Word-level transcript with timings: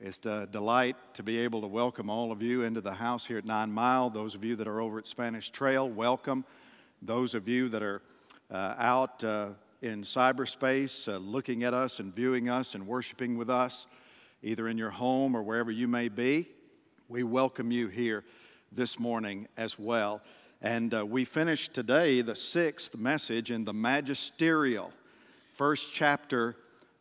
It's 0.00 0.24
a 0.26 0.46
delight 0.46 0.94
to 1.14 1.24
be 1.24 1.38
able 1.38 1.60
to 1.60 1.66
welcome 1.66 2.08
all 2.08 2.30
of 2.30 2.40
you 2.40 2.62
into 2.62 2.80
the 2.80 2.94
house 2.94 3.26
here 3.26 3.36
at 3.36 3.44
Nine 3.44 3.72
Mile. 3.72 4.10
Those 4.10 4.36
of 4.36 4.44
you 4.44 4.54
that 4.54 4.68
are 4.68 4.80
over 4.80 5.00
at 5.00 5.08
Spanish 5.08 5.50
Trail, 5.50 5.90
welcome. 5.90 6.44
Those 7.02 7.34
of 7.34 7.48
you 7.48 7.68
that 7.70 7.82
are 7.82 8.00
uh, 8.48 8.74
out 8.78 9.24
uh, 9.24 9.48
in 9.82 10.04
cyberspace 10.04 11.12
uh, 11.12 11.16
looking 11.16 11.64
at 11.64 11.74
us 11.74 11.98
and 11.98 12.14
viewing 12.14 12.48
us 12.48 12.76
and 12.76 12.86
worshiping 12.86 13.36
with 13.36 13.50
us, 13.50 13.88
either 14.40 14.68
in 14.68 14.78
your 14.78 14.90
home 14.90 15.36
or 15.36 15.42
wherever 15.42 15.72
you 15.72 15.88
may 15.88 16.08
be, 16.08 16.46
we 17.08 17.24
welcome 17.24 17.72
you 17.72 17.88
here 17.88 18.22
this 18.70 19.00
morning 19.00 19.48
as 19.56 19.80
well. 19.80 20.22
And 20.62 20.94
uh, 20.94 21.04
we 21.04 21.24
finished 21.24 21.74
today 21.74 22.20
the 22.20 22.36
sixth 22.36 22.96
message 22.96 23.50
in 23.50 23.64
the 23.64 23.74
magisterial, 23.74 24.92
first 25.54 25.92
chapter 25.92 26.54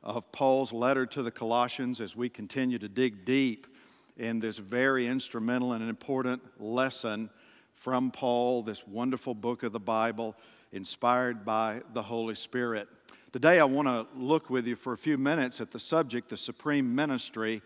of 0.08 0.32
Paul's 0.32 0.72
letter 0.72 1.06
to 1.06 1.22
the 1.22 1.30
Colossians 1.30 2.00
as 2.00 2.16
we 2.16 2.30
continue 2.30 2.80
to 2.80 2.88
dig 2.88 3.26
deep 3.26 3.68
in 4.16 4.40
this 4.40 4.58
very 4.58 5.06
instrumental 5.06 5.74
and 5.74 5.88
important 5.88 6.42
lesson 6.62 7.30
from 7.76 8.10
Paul, 8.10 8.64
this 8.64 8.88
wonderful 8.88 9.36
book 9.36 9.64
of 9.64 9.74
the 9.74 9.82
Bible 9.82 10.34
inspired 10.72 11.44
by 11.44 11.82
the 11.94 12.02
Holy 12.02 12.36
Spirit. 12.36 12.88
Today, 13.34 13.60
I 13.60 13.66
want 13.66 13.90
to 13.90 14.08
look 14.18 14.50
with 14.50 14.66
you 14.66 14.78
for 14.78 14.94
a 14.94 14.98
few 14.98 15.18
minutes 15.18 15.60
at 15.60 15.72
the 15.72 15.80
subject, 15.80 16.30
the 16.30 16.38
supreme 16.38 16.96
ministry 16.96 17.62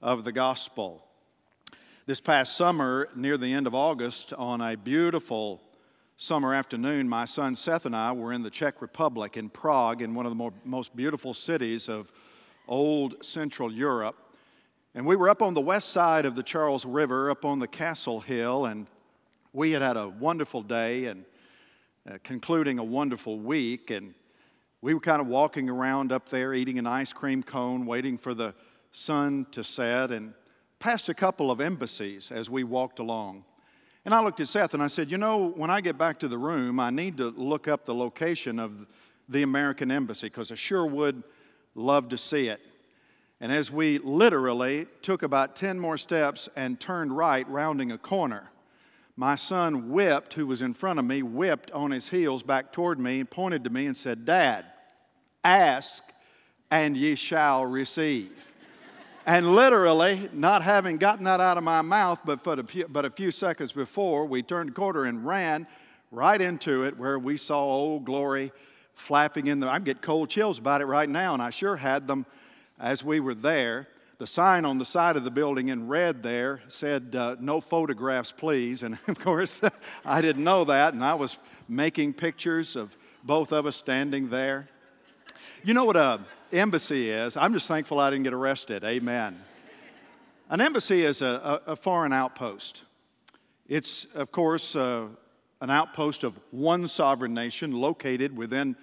of 0.00 0.24
the 0.24 0.32
gospel. 0.32 1.04
This 2.06 2.22
past 2.22 2.56
summer, 2.56 3.10
near 3.14 3.36
the 3.36 3.52
end 3.52 3.66
of 3.66 3.74
August, 3.74 4.32
on 4.32 4.62
a 4.62 4.78
beautiful 4.78 5.60
summer 6.16 6.54
afternoon, 6.54 7.08
my 7.08 7.24
son 7.24 7.56
Seth 7.56 7.86
and 7.86 7.96
I 7.96 8.12
were 8.12 8.32
in 8.32 8.42
the 8.42 8.50
Czech 8.50 8.80
Republic, 8.80 9.36
in 9.36 9.48
Prague, 9.48 10.02
in 10.02 10.14
one 10.14 10.26
of 10.26 10.30
the 10.30 10.36
more, 10.36 10.52
most 10.64 10.94
beautiful 10.94 11.34
cities 11.34 11.88
of 11.88 12.12
old 12.68 13.24
Central 13.24 13.72
Europe. 13.72 14.16
And 14.94 15.06
we 15.06 15.16
were 15.16 15.28
up 15.28 15.42
on 15.42 15.54
the 15.54 15.60
west 15.60 15.88
side 15.88 16.26
of 16.26 16.34
the 16.34 16.42
Charles 16.42 16.84
River, 16.84 17.30
up 17.30 17.44
on 17.44 17.58
the 17.58 17.66
Castle 17.66 18.20
Hill, 18.20 18.66
and 18.66 18.86
we 19.52 19.72
had 19.72 19.82
had 19.82 19.96
a 19.96 20.08
wonderful 20.08 20.62
day 20.62 21.06
and 21.06 21.24
uh, 22.10 22.18
concluding 22.22 22.78
a 22.78 22.84
wonderful 22.84 23.38
week. 23.38 23.90
And 23.90 24.14
we 24.80 24.94
were 24.94 25.00
kind 25.00 25.20
of 25.20 25.26
walking 25.26 25.68
around 25.68 26.12
up 26.12 26.28
there, 26.28 26.52
eating 26.52 26.78
an 26.78 26.86
ice 26.86 27.12
cream 27.12 27.42
cone, 27.42 27.86
waiting 27.86 28.18
for 28.18 28.34
the 28.34 28.54
sun 28.92 29.46
to 29.52 29.64
set, 29.64 30.10
and 30.10 30.34
passed 30.78 31.08
a 31.08 31.14
couple 31.14 31.50
of 31.50 31.60
embassies 31.60 32.30
as 32.30 32.50
we 32.50 32.64
walked 32.64 32.98
along. 32.98 33.44
And 34.04 34.12
I 34.12 34.22
looked 34.22 34.40
at 34.40 34.48
Seth 34.48 34.74
and 34.74 34.82
I 34.82 34.88
said, 34.88 35.10
You 35.10 35.18
know, 35.18 35.52
when 35.56 35.70
I 35.70 35.80
get 35.80 35.96
back 35.96 36.18
to 36.20 36.28
the 36.28 36.38
room, 36.38 36.80
I 36.80 36.90
need 36.90 37.18
to 37.18 37.30
look 37.30 37.68
up 37.68 37.84
the 37.84 37.94
location 37.94 38.58
of 38.58 38.86
the 39.28 39.42
American 39.42 39.90
Embassy 39.90 40.26
because 40.26 40.50
I 40.50 40.56
sure 40.56 40.84
would 40.86 41.22
love 41.74 42.08
to 42.08 42.18
see 42.18 42.48
it. 42.48 42.60
And 43.40 43.50
as 43.50 43.70
we 43.70 43.98
literally 43.98 44.86
took 45.02 45.22
about 45.22 45.56
10 45.56 45.78
more 45.78 45.96
steps 45.96 46.48
and 46.54 46.78
turned 46.78 47.16
right, 47.16 47.48
rounding 47.48 47.92
a 47.92 47.98
corner, 47.98 48.50
my 49.16 49.36
son 49.36 49.90
whipped, 49.90 50.34
who 50.34 50.46
was 50.46 50.62
in 50.62 50.74
front 50.74 50.98
of 50.98 51.04
me, 51.04 51.22
whipped 51.22 51.70
on 51.72 51.90
his 51.90 52.08
heels 52.08 52.42
back 52.42 52.72
toward 52.72 52.98
me 52.98 53.20
and 53.20 53.30
pointed 53.30 53.64
to 53.64 53.70
me 53.70 53.86
and 53.86 53.96
said, 53.96 54.24
Dad, 54.24 54.64
ask 55.44 56.02
and 56.70 56.96
ye 56.96 57.14
shall 57.14 57.66
receive. 57.66 58.32
And 59.24 59.54
literally, 59.54 60.28
not 60.32 60.62
having 60.62 60.96
gotten 60.96 61.24
that 61.26 61.40
out 61.40 61.56
of 61.56 61.62
my 61.62 61.80
mouth, 61.80 62.18
but, 62.24 62.58
a 62.58 62.64
few, 62.64 62.88
but 62.88 63.04
a 63.04 63.10
few 63.10 63.30
seconds 63.30 63.72
before, 63.72 64.26
we 64.26 64.42
turned 64.42 64.74
corner 64.74 65.04
and 65.04 65.24
ran 65.24 65.68
right 66.10 66.40
into 66.40 66.82
it 66.82 66.98
where 66.98 67.18
we 67.18 67.36
saw 67.36 67.62
Old 67.62 68.04
Glory 68.04 68.50
flapping 68.94 69.46
in 69.46 69.60
the. 69.60 69.68
I 69.68 69.78
get 69.78 70.02
cold 70.02 70.28
chills 70.28 70.58
about 70.58 70.80
it 70.80 70.86
right 70.86 71.08
now, 71.08 71.34
and 71.34 71.42
I 71.42 71.50
sure 71.50 71.76
had 71.76 72.08
them 72.08 72.26
as 72.80 73.04
we 73.04 73.20
were 73.20 73.34
there. 73.34 73.86
The 74.18 74.26
sign 74.26 74.64
on 74.64 74.78
the 74.78 74.84
side 74.84 75.16
of 75.16 75.22
the 75.22 75.30
building 75.30 75.68
in 75.68 75.86
red 75.86 76.22
there 76.22 76.60
said, 76.66 77.14
uh, 77.14 77.36
No 77.38 77.60
photographs, 77.60 78.32
please. 78.32 78.82
And 78.82 78.98
of 79.06 79.20
course, 79.20 79.60
I 80.04 80.20
didn't 80.20 80.44
know 80.44 80.64
that, 80.64 80.94
and 80.94 81.04
I 81.04 81.14
was 81.14 81.38
making 81.68 82.14
pictures 82.14 82.74
of 82.74 82.96
both 83.22 83.52
of 83.52 83.66
us 83.66 83.76
standing 83.76 84.30
there. 84.30 84.68
You 85.64 85.74
know 85.74 85.84
what 85.84 85.96
a 85.96 86.18
embassy 86.52 87.08
is? 87.08 87.36
I'm 87.36 87.52
just 87.52 87.68
thankful 87.68 88.00
I 88.00 88.10
didn't 88.10 88.24
get 88.24 88.32
arrested. 88.32 88.82
Amen. 88.82 89.40
An 90.50 90.60
embassy 90.60 91.04
is 91.04 91.22
a, 91.22 91.60
a, 91.66 91.72
a 91.72 91.76
foreign 91.76 92.12
outpost. 92.12 92.82
It's, 93.68 94.06
of 94.16 94.32
course, 94.32 94.74
uh, 94.74 95.06
an 95.60 95.70
outpost 95.70 96.24
of 96.24 96.34
one 96.50 96.88
sovereign 96.88 97.32
nation 97.32 97.70
located 97.70 98.36
within 98.36 98.74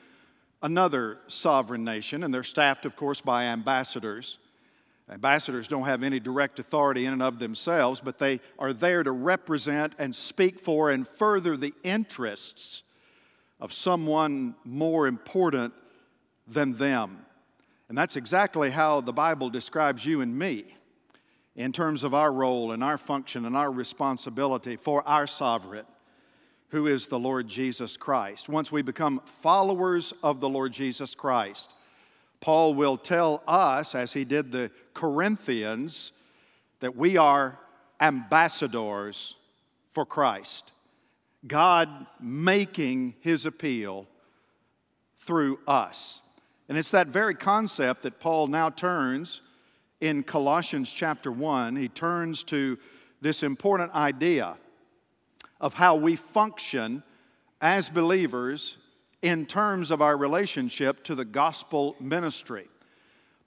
another 0.61 1.17
sovereign 1.27 1.83
nation, 1.83 2.23
and 2.23 2.33
they're 2.33 2.43
staffed, 2.43 2.85
of 2.85 2.95
course, 2.95 3.19
by 3.19 3.43
ambassadors. 3.43 4.37
Ambassadors 5.09 5.67
don't 5.67 5.83
have 5.83 6.01
any 6.01 6.21
direct 6.21 6.59
authority 6.59 7.05
in 7.05 7.11
and 7.11 7.21
of 7.21 7.39
themselves, 7.39 7.99
but 7.99 8.19
they 8.19 8.39
are 8.57 8.71
there 8.71 9.03
to 9.03 9.11
represent 9.11 9.95
and 9.99 10.15
speak 10.15 10.61
for 10.61 10.91
and 10.91 11.05
further 11.05 11.57
the 11.57 11.73
interests 11.83 12.83
of 13.59 13.73
someone 13.73 14.55
more 14.63 15.07
important 15.07 15.73
than 16.49 16.77
them. 16.77 17.25
And 17.87 17.97
that's 17.97 18.15
exactly 18.15 18.69
how 18.69 19.01
the 19.01 19.13
Bible 19.13 19.49
describes 19.49 20.05
you 20.05 20.21
and 20.21 20.37
me 20.37 20.65
in 21.55 21.71
terms 21.71 22.03
of 22.03 22.13
our 22.13 22.31
role 22.31 22.71
and 22.71 22.83
our 22.83 22.97
function 22.97 23.45
and 23.45 23.55
our 23.55 23.71
responsibility 23.71 24.75
for 24.75 25.07
our 25.07 25.27
sovereign, 25.27 25.85
who 26.69 26.87
is 26.87 27.07
the 27.07 27.19
Lord 27.19 27.47
Jesus 27.47 27.97
Christ. 27.97 28.47
Once 28.47 28.71
we 28.71 28.81
become 28.81 29.21
followers 29.41 30.13
of 30.23 30.39
the 30.39 30.49
Lord 30.49 30.71
Jesus 30.71 31.15
Christ, 31.15 31.71
Paul 32.41 32.75
will 32.75 32.97
tell 32.97 33.43
us, 33.47 33.95
as 33.95 34.13
he 34.13 34.23
did 34.23 34.51
the 34.51 34.71
Corinthians, 34.93 36.11
that 36.79 36.95
we 36.95 37.17
are 37.17 37.59
ambassadors 37.99 39.35
for 39.91 40.05
Christ. 40.05 40.71
God 41.45 41.89
making 42.19 43.15
his 43.19 43.45
appeal 43.45 44.07
through 45.19 45.59
us. 45.67 46.21
And 46.69 46.77
it's 46.77 46.91
that 46.91 47.07
very 47.07 47.33
concept 47.33 48.03
that 48.03 48.19
Paul 48.19 48.45
now 48.47 48.69
turns 48.69 49.41
in 49.99 50.21
Colossians 50.21 50.91
chapter 50.91 51.31
1. 51.31 51.75
He 51.75 51.89
turns 51.89 52.43
to 52.43 52.77
this 53.21 53.41
important 53.41 53.93
idea 53.93 54.55
of 55.59 55.73
how 55.73 55.95
we 55.95 56.15
function 56.15 57.03
as 57.59 57.89
believers 57.89 58.77
in 59.21 59.47
terms 59.47 59.91
of 59.91 60.01
our 60.01 60.15
relationship 60.15 61.03
to 61.05 61.15
the 61.15 61.25
gospel 61.25 61.95
ministry. 61.99 62.67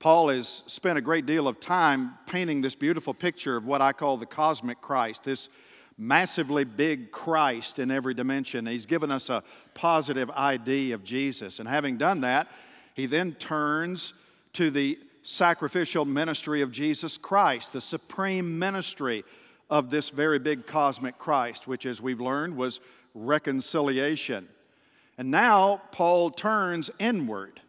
Paul 0.01 0.29
has 0.29 0.65
spent 0.67 0.99
a 0.99 1.01
great 1.01 1.25
deal 1.25 1.47
of 1.47 1.61
time 1.61 2.19
painting 2.27 2.61
this 2.61 2.75
beautiful 2.75 3.15
picture 3.15 3.57
of 3.57 3.65
what 3.65 3.81
I 3.81 3.93
call 3.93 4.17
the 4.17 4.27
cosmic 4.27 4.81
Christ, 4.81 5.23
this 5.23 5.49
massively 5.97 6.65
big 6.65 7.13
Christ 7.13 7.79
in 7.79 7.93
every 7.93 8.15
dimension. 8.15 8.67
He's 8.67 8.85
given 8.85 9.13
us 9.13 9.31
a 9.31 9.45
positive 9.75 10.29
ID 10.31 10.91
of 10.91 11.05
Jesus. 11.05 11.61
And 11.61 11.69
having 11.69 11.97
done 11.97 12.23
that, 12.23 12.49
he 12.95 13.07
then 13.07 13.33
turns 13.33 14.13
to 14.55 14.71
the 14.71 14.99
sacrificial 15.23 16.05
ministry 16.05 16.63
of 16.63 16.73
Jesus 16.73 17.17
Christ, 17.17 17.73
the 17.73 17.81
supreme 17.81 18.59
ministry 18.59 19.25
of 19.71 19.89
this 19.89 20.11
very 20.11 20.39
big 20.39 20.67
cosmic 20.67 21.19
Christ, 21.19 21.67
which, 21.67 21.87
as 21.87 22.01
we've 22.01 22.21
learned, 22.21 22.57
was 22.57 22.81
reconciliation. 23.15 24.49
And 25.17 25.31
now 25.31 25.81
Paul 25.93 26.31
turns 26.31 26.91
inward. 26.99 27.61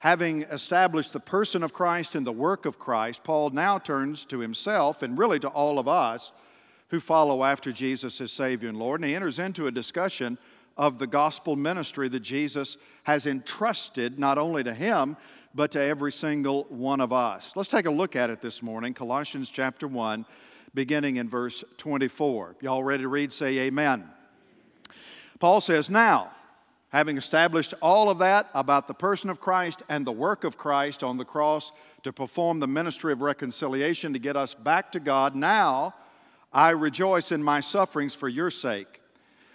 Having 0.00 0.42
established 0.42 1.12
the 1.12 1.20
person 1.20 1.62
of 1.62 1.72
Christ 1.72 2.14
and 2.14 2.26
the 2.26 2.32
work 2.32 2.66
of 2.66 2.78
Christ, 2.78 3.24
Paul 3.24 3.50
now 3.50 3.78
turns 3.78 4.24
to 4.26 4.38
himself 4.38 5.02
and 5.02 5.18
really 5.18 5.40
to 5.40 5.48
all 5.48 5.78
of 5.78 5.88
us 5.88 6.32
who 6.88 7.00
follow 7.00 7.44
after 7.44 7.72
Jesus 7.72 8.20
as 8.20 8.30
Savior 8.32 8.68
and 8.68 8.78
Lord. 8.78 9.00
And 9.00 9.08
he 9.08 9.16
enters 9.16 9.38
into 9.38 9.66
a 9.66 9.72
discussion 9.72 10.38
of 10.78 10.98
the 10.98 11.06
gospel 11.06 11.56
ministry 11.56 12.08
that 12.08 12.20
Jesus 12.20 12.76
has 13.02 13.26
entrusted 13.26 14.18
not 14.18 14.38
only 14.38 14.62
to 14.62 14.72
him, 14.72 15.16
but 15.54 15.72
to 15.72 15.80
every 15.80 16.12
single 16.12 16.64
one 16.68 17.00
of 17.00 17.12
us. 17.12 17.52
Let's 17.56 17.68
take 17.68 17.86
a 17.86 17.90
look 17.90 18.14
at 18.14 18.30
it 18.30 18.40
this 18.40 18.62
morning, 18.62 18.94
Colossians 18.94 19.50
chapter 19.50 19.88
1, 19.88 20.24
beginning 20.74 21.16
in 21.16 21.28
verse 21.28 21.64
24. 21.78 22.56
Y'all 22.60 22.84
ready 22.84 23.02
to 23.02 23.08
read? 23.08 23.32
Say 23.32 23.58
amen. 23.58 24.08
Paul 25.40 25.60
says, 25.60 25.90
Now, 25.90 26.30
having 26.90 27.18
established 27.18 27.74
all 27.82 28.08
of 28.08 28.18
that 28.18 28.48
about 28.54 28.86
the 28.86 28.94
person 28.94 29.30
of 29.30 29.40
Christ 29.40 29.82
and 29.88 30.06
the 30.06 30.12
work 30.12 30.44
of 30.44 30.56
Christ 30.56 31.02
on 31.02 31.16
the 31.16 31.24
cross 31.24 31.72
to 32.04 32.12
perform 32.12 32.60
the 32.60 32.68
ministry 32.68 33.12
of 33.12 33.20
reconciliation 33.20 34.12
to 34.12 34.18
get 34.20 34.36
us 34.36 34.54
back 34.54 34.92
to 34.92 35.00
God, 35.00 35.34
now 35.34 35.94
I 36.52 36.70
rejoice 36.70 37.32
in 37.32 37.42
my 37.42 37.60
sufferings 37.60 38.14
for 38.14 38.28
your 38.28 38.50
sake 38.50 38.98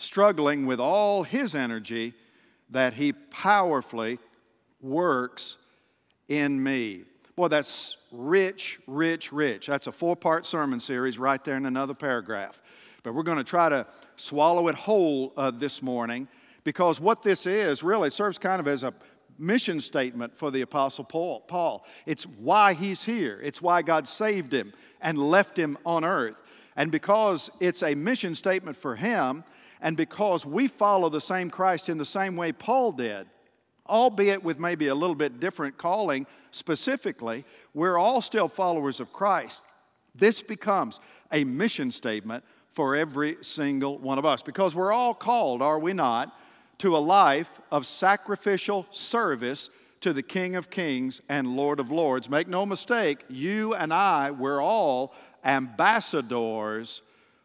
struggling 0.00 0.64
with 0.64 0.80
all 0.80 1.22
his 1.22 1.54
energy 1.54 2.14
that 2.70 2.94
he 2.94 3.12
powerfully 3.12 4.18
works 4.80 5.58
in 6.28 6.62
me. 6.62 7.02
Boy, 7.36 7.48
that's 7.48 7.98
rich, 8.10 8.80
rich, 8.86 9.32
rich. 9.32 9.66
That's 9.66 9.86
a 9.86 9.92
four 9.92 10.16
part 10.16 10.46
sermon 10.46 10.80
series 10.80 11.18
right 11.18 11.42
there 11.44 11.56
in 11.56 11.66
another 11.66 11.94
paragraph. 11.94 12.60
But 13.02 13.14
we're 13.14 13.22
going 13.22 13.38
to 13.38 13.44
try 13.44 13.68
to 13.68 13.86
swallow 14.16 14.68
it 14.68 14.74
whole 14.74 15.32
uh, 15.36 15.50
this 15.50 15.82
morning 15.82 16.28
because 16.64 17.00
what 17.00 17.22
this 17.22 17.46
is 17.46 17.82
really 17.82 18.10
serves 18.10 18.38
kind 18.38 18.60
of 18.60 18.68
as 18.68 18.82
a 18.82 18.94
mission 19.38 19.80
statement 19.80 20.34
for 20.34 20.50
the 20.50 20.60
Apostle 20.62 21.04
Paul. 21.04 21.40
Paul. 21.40 21.84
It's 22.06 22.24
why 22.24 22.74
he's 22.74 23.02
here, 23.02 23.40
it's 23.42 23.60
why 23.60 23.82
God 23.82 24.08
saved 24.08 24.52
him 24.52 24.72
and 25.00 25.18
left 25.18 25.58
him 25.58 25.76
on 25.84 26.04
earth. 26.04 26.36
And 26.76 26.90
because 26.90 27.50
it's 27.60 27.82
a 27.82 27.94
mission 27.94 28.34
statement 28.34 28.76
for 28.76 28.96
him, 28.96 29.44
and 29.80 29.96
because 29.96 30.44
we 30.44 30.66
follow 30.66 31.08
the 31.08 31.20
same 31.20 31.50
Christ 31.50 31.88
in 31.88 31.98
the 31.98 32.04
same 32.04 32.36
way 32.36 32.52
Paul 32.52 32.92
did, 32.92 33.26
albeit 33.88 34.44
with 34.44 34.58
maybe 34.58 34.88
a 34.88 34.94
little 34.94 35.14
bit 35.14 35.40
different 35.40 35.78
calling 35.78 36.26
specifically, 36.50 37.44
we're 37.74 37.98
all 37.98 38.20
still 38.22 38.48
followers 38.48 39.00
of 39.00 39.12
Christ. 39.12 39.62
This 40.14 40.42
becomes 40.42 41.00
a 41.32 41.44
mission 41.44 41.90
statement 41.90 42.44
for 42.70 42.94
every 42.94 43.36
single 43.42 43.98
one 43.98 44.18
of 44.18 44.24
us 44.24 44.42
because 44.42 44.74
we're 44.74 44.92
all 44.92 45.14
called, 45.14 45.62
are 45.62 45.78
we 45.78 45.92
not, 45.92 46.36
to 46.78 46.96
a 46.96 46.98
life 46.98 47.60
of 47.70 47.86
sacrificial 47.86 48.86
service 48.90 49.70
to 50.00 50.12
the 50.12 50.22
King 50.22 50.56
of 50.56 50.70
Kings 50.70 51.20
and 51.28 51.56
Lord 51.56 51.78
of 51.78 51.90
Lords. 51.90 52.30
Make 52.30 52.48
no 52.48 52.64
mistake, 52.64 53.22
you 53.28 53.74
and 53.74 53.92
I, 53.92 54.30
we're 54.30 54.62
all 54.62 55.12
ambassadors 55.44 57.02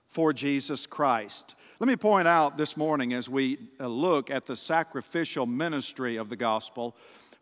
for 0.08 0.32
Jesus 0.32 0.86
Christ. 0.86 1.56
Let 1.78 1.90
me 1.90 1.98
point 1.98 2.26
out 2.26 2.58
this 2.58 2.78
morning 2.78 3.12
as 3.12 3.28
we 3.28 3.58
uh, 3.82 3.88
look 3.88 4.32
at 4.32 4.46
the 4.46 4.56
sacrificial 4.56 5.46
ministry 5.46 6.16
of 6.16 6.30
the 6.30 6.38
gospel, 6.38 6.96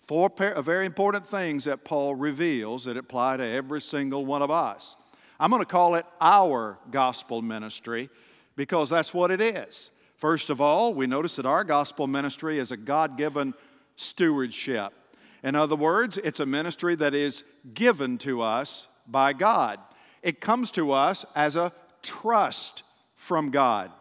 four 0.06 0.32
very 0.36 0.88
important 0.88 1.28
things 1.28 1.66
that 1.66 1.84
Paul 1.84 2.16
reveals 2.16 2.86
that 2.86 2.98
apply 2.98 3.38
to 3.38 3.44
every 3.44 3.80
single 3.80 4.26
one 4.26 4.42
of 4.42 4.50
us. 4.50 4.96
I'm 5.40 5.52
going 5.52 5.62
to 5.62 5.68
call 5.68 5.94
it 5.94 6.08
our 6.20 6.80
gospel 6.90 7.44
ministry 7.44 8.10
because 8.56 8.90
that's 8.90 9.14
what 9.14 9.30
it 9.30 9.40
is. 9.40 9.92
First 10.18 10.50
of 10.50 10.60
all, 10.60 10.96
we 10.96 11.06
notice 11.06 11.36
that 11.36 11.46
our 11.46 11.64
gospel 11.64 12.08
ministry 12.08 12.58
is 12.58 12.72
a 12.72 12.78
God 12.78 13.20
given 13.20 13.54
stewardship. 13.98 14.94
In 15.44 15.54
other 15.54 15.76
words, 15.76 16.18
it's 16.18 16.40
a 16.40 16.46
ministry 16.48 16.96
that 16.96 17.14
is 17.14 17.44
given 17.76 18.18
to 18.20 18.42
us 18.42 18.88
by 19.08 19.34
God. 19.34 19.80
It 20.24 20.42
comes 20.42 20.72
to 20.72 20.92
us 20.92 21.24
as 21.36 21.56
a 21.56 21.72
trust 22.02 22.82
from 23.16 23.52
God. 23.52 23.92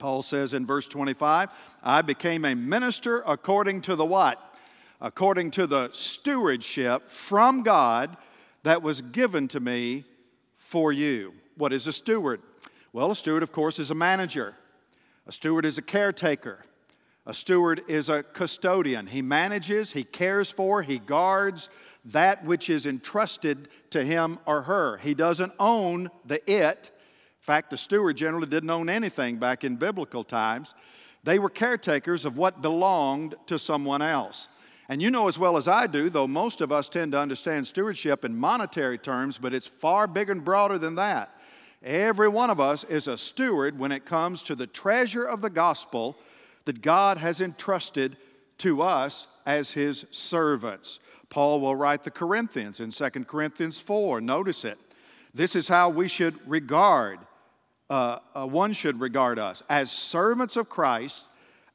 Paul 0.00 0.22
says 0.22 0.52
in 0.54 0.66
verse 0.66 0.88
25, 0.88 1.50
I 1.82 2.02
became 2.02 2.44
a 2.44 2.54
minister 2.54 3.22
according 3.26 3.82
to 3.82 3.94
the 3.94 4.04
what? 4.04 4.42
According 5.00 5.52
to 5.52 5.66
the 5.66 5.90
stewardship 5.92 7.08
from 7.08 7.62
God 7.62 8.16
that 8.64 8.82
was 8.82 9.00
given 9.00 9.46
to 9.48 9.60
me 9.60 10.04
for 10.56 10.92
you. 10.92 11.34
What 11.56 11.72
is 11.72 11.86
a 11.86 11.92
steward? 11.92 12.40
Well, 12.92 13.10
a 13.10 13.14
steward, 13.14 13.42
of 13.42 13.52
course, 13.52 13.78
is 13.78 13.90
a 13.90 13.94
manager. 13.94 14.56
A 15.26 15.32
steward 15.32 15.64
is 15.64 15.78
a 15.78 15.82
caretaker. 15.82 16.64
A 17.26 17.34
steward 17.34 17.82
is 17.86 18.08
a 18.08 18.22
custodian. 18.22 19.06
He 19.06 19.22
manages, 19.22 19.92
he 19.92 20.04
cares 20.04 20.50
for, 20.50 20.82
he 20.82 20.98
guards 20.98 21.68
that 22.06 22.44
which 22.44 22.70
is 22.70 22.86
entrusted 22.86 23.68
to 23.90 24.04
him 24.04 24.38
or 24.46 24.62
her. 24.62 24.96
He 24.96 25.14
doesn't 25.14 25.52
own 25.58 26.10
the 26.24 26.50
it, 26.50 26.90
fact, 27.50 27.70
the 27.70 27.76
steward 27.76 28.16
generally 28.16 28.46
didn't 28.46 28.70
own 28.70 28.88
anything 28.88 29.36
back 29.36 29.64
in 29.64 29.74
biblical 29.74 30.22
times. 30.22 30.72
They 31.24 31.40
were 31.40 31.50
caretakers 31.50 32.24
of 32.24 32.36
what 32.36 32.62
belonged 32.62 33.34
to 33.48 33.58
someone 33.58 34.02
else. 34.02 34.46
And 34.88 35.02
you 35.02 35.10
know 35.10 35.26
as 35.26 35.36
well 35.36 35.56
as 35.56 35.66
I 35.66 35.88
do, 35.88 36.10
though 36.10 36.28
most 36.28 36.60
of 36.60 36.70
us 36.70 36.88
tend 36.88 37.10
to 37.10 37.18
understand 37.18 37.66
stewardship 37.66 38.24
in 38.24 38.36
monetary 38.36 38.98
terms, 38.98 39.36
but 39.36 39.52
it's 39.52 39.66
far 39.66 40.06
bigger 40.06 40.30
and 40.30 40.44
broader 40.44 40.78
than 40.78 40.94
that. 40.94 41.40
Every 41.82 42.28
one 42.28 42.50
of 42.50 42.60
us 42.60 42.84
is 42.84 43.08
a 43.08 43.18
steward 43.18 43.76
when 43.76 43.90
it 43.90 44.06
comes 44.06 44.44
to 44.44 44.54
the 44.54 44.68
treasure 44.68 45.24
of 45.24 45.40
the 45.40 45.50
gospel 45.50 46.16
that 46.66 46.82
God 46.82 47.18
has 47.18 47.40
entrusted 47.40 48.16
to 48.58 48.80
us 48.80 49.26
as 49.44 49.72
his 49.72 50.04
servants. 50.12 51.00
Paul 51.30 51.60
will 51.60 51.74
write 51.74 52.04
the 52.04 52.12
Corinthians 52.12 52.78
in 52.78 52.92
2 52.92 53.10
Corinthians 53.24 53.80
4. 53.80 54.20
Notice 54.20 54.64
it. 54.64 54.78
This 55.34 55.56
is 55.56 55.66
how 55.66 55.88
we 55.88 56.06
should 56.06 56.38
regard 56.48 57.18
uh, 57.90 58.20
uh, 58.34 58.46
one 58.46 58.72
should 58.72 59.00
regard 59.00 59.38
us 59.38 59.62
as 59.68 59.90
servants 59.90 60.56
of 60.56 60.68
Christ 60.68 61.24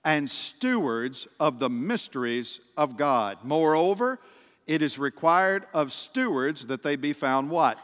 and 0.06 0.32
stewards 0.32 1.28
of 1.40 1.60
the 1.60 1.70
mysteries 1.70 2.62
of 2.78 2.96
God. 2.96 3.40
Moreover, 3.44 4.20
it 4.66 4.82
is 4.82 4.98
required 4.98 5.66
of 5.74 5.92
stewards 5.92 6.68
that 6.68 6.84
they 6.84 6.96
be 6.96 7.12
found 7.12 7.50
what? 7.50 7.78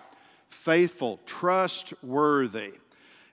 Faithful, 0.49 1.19
trustworthy. 1.25 2.71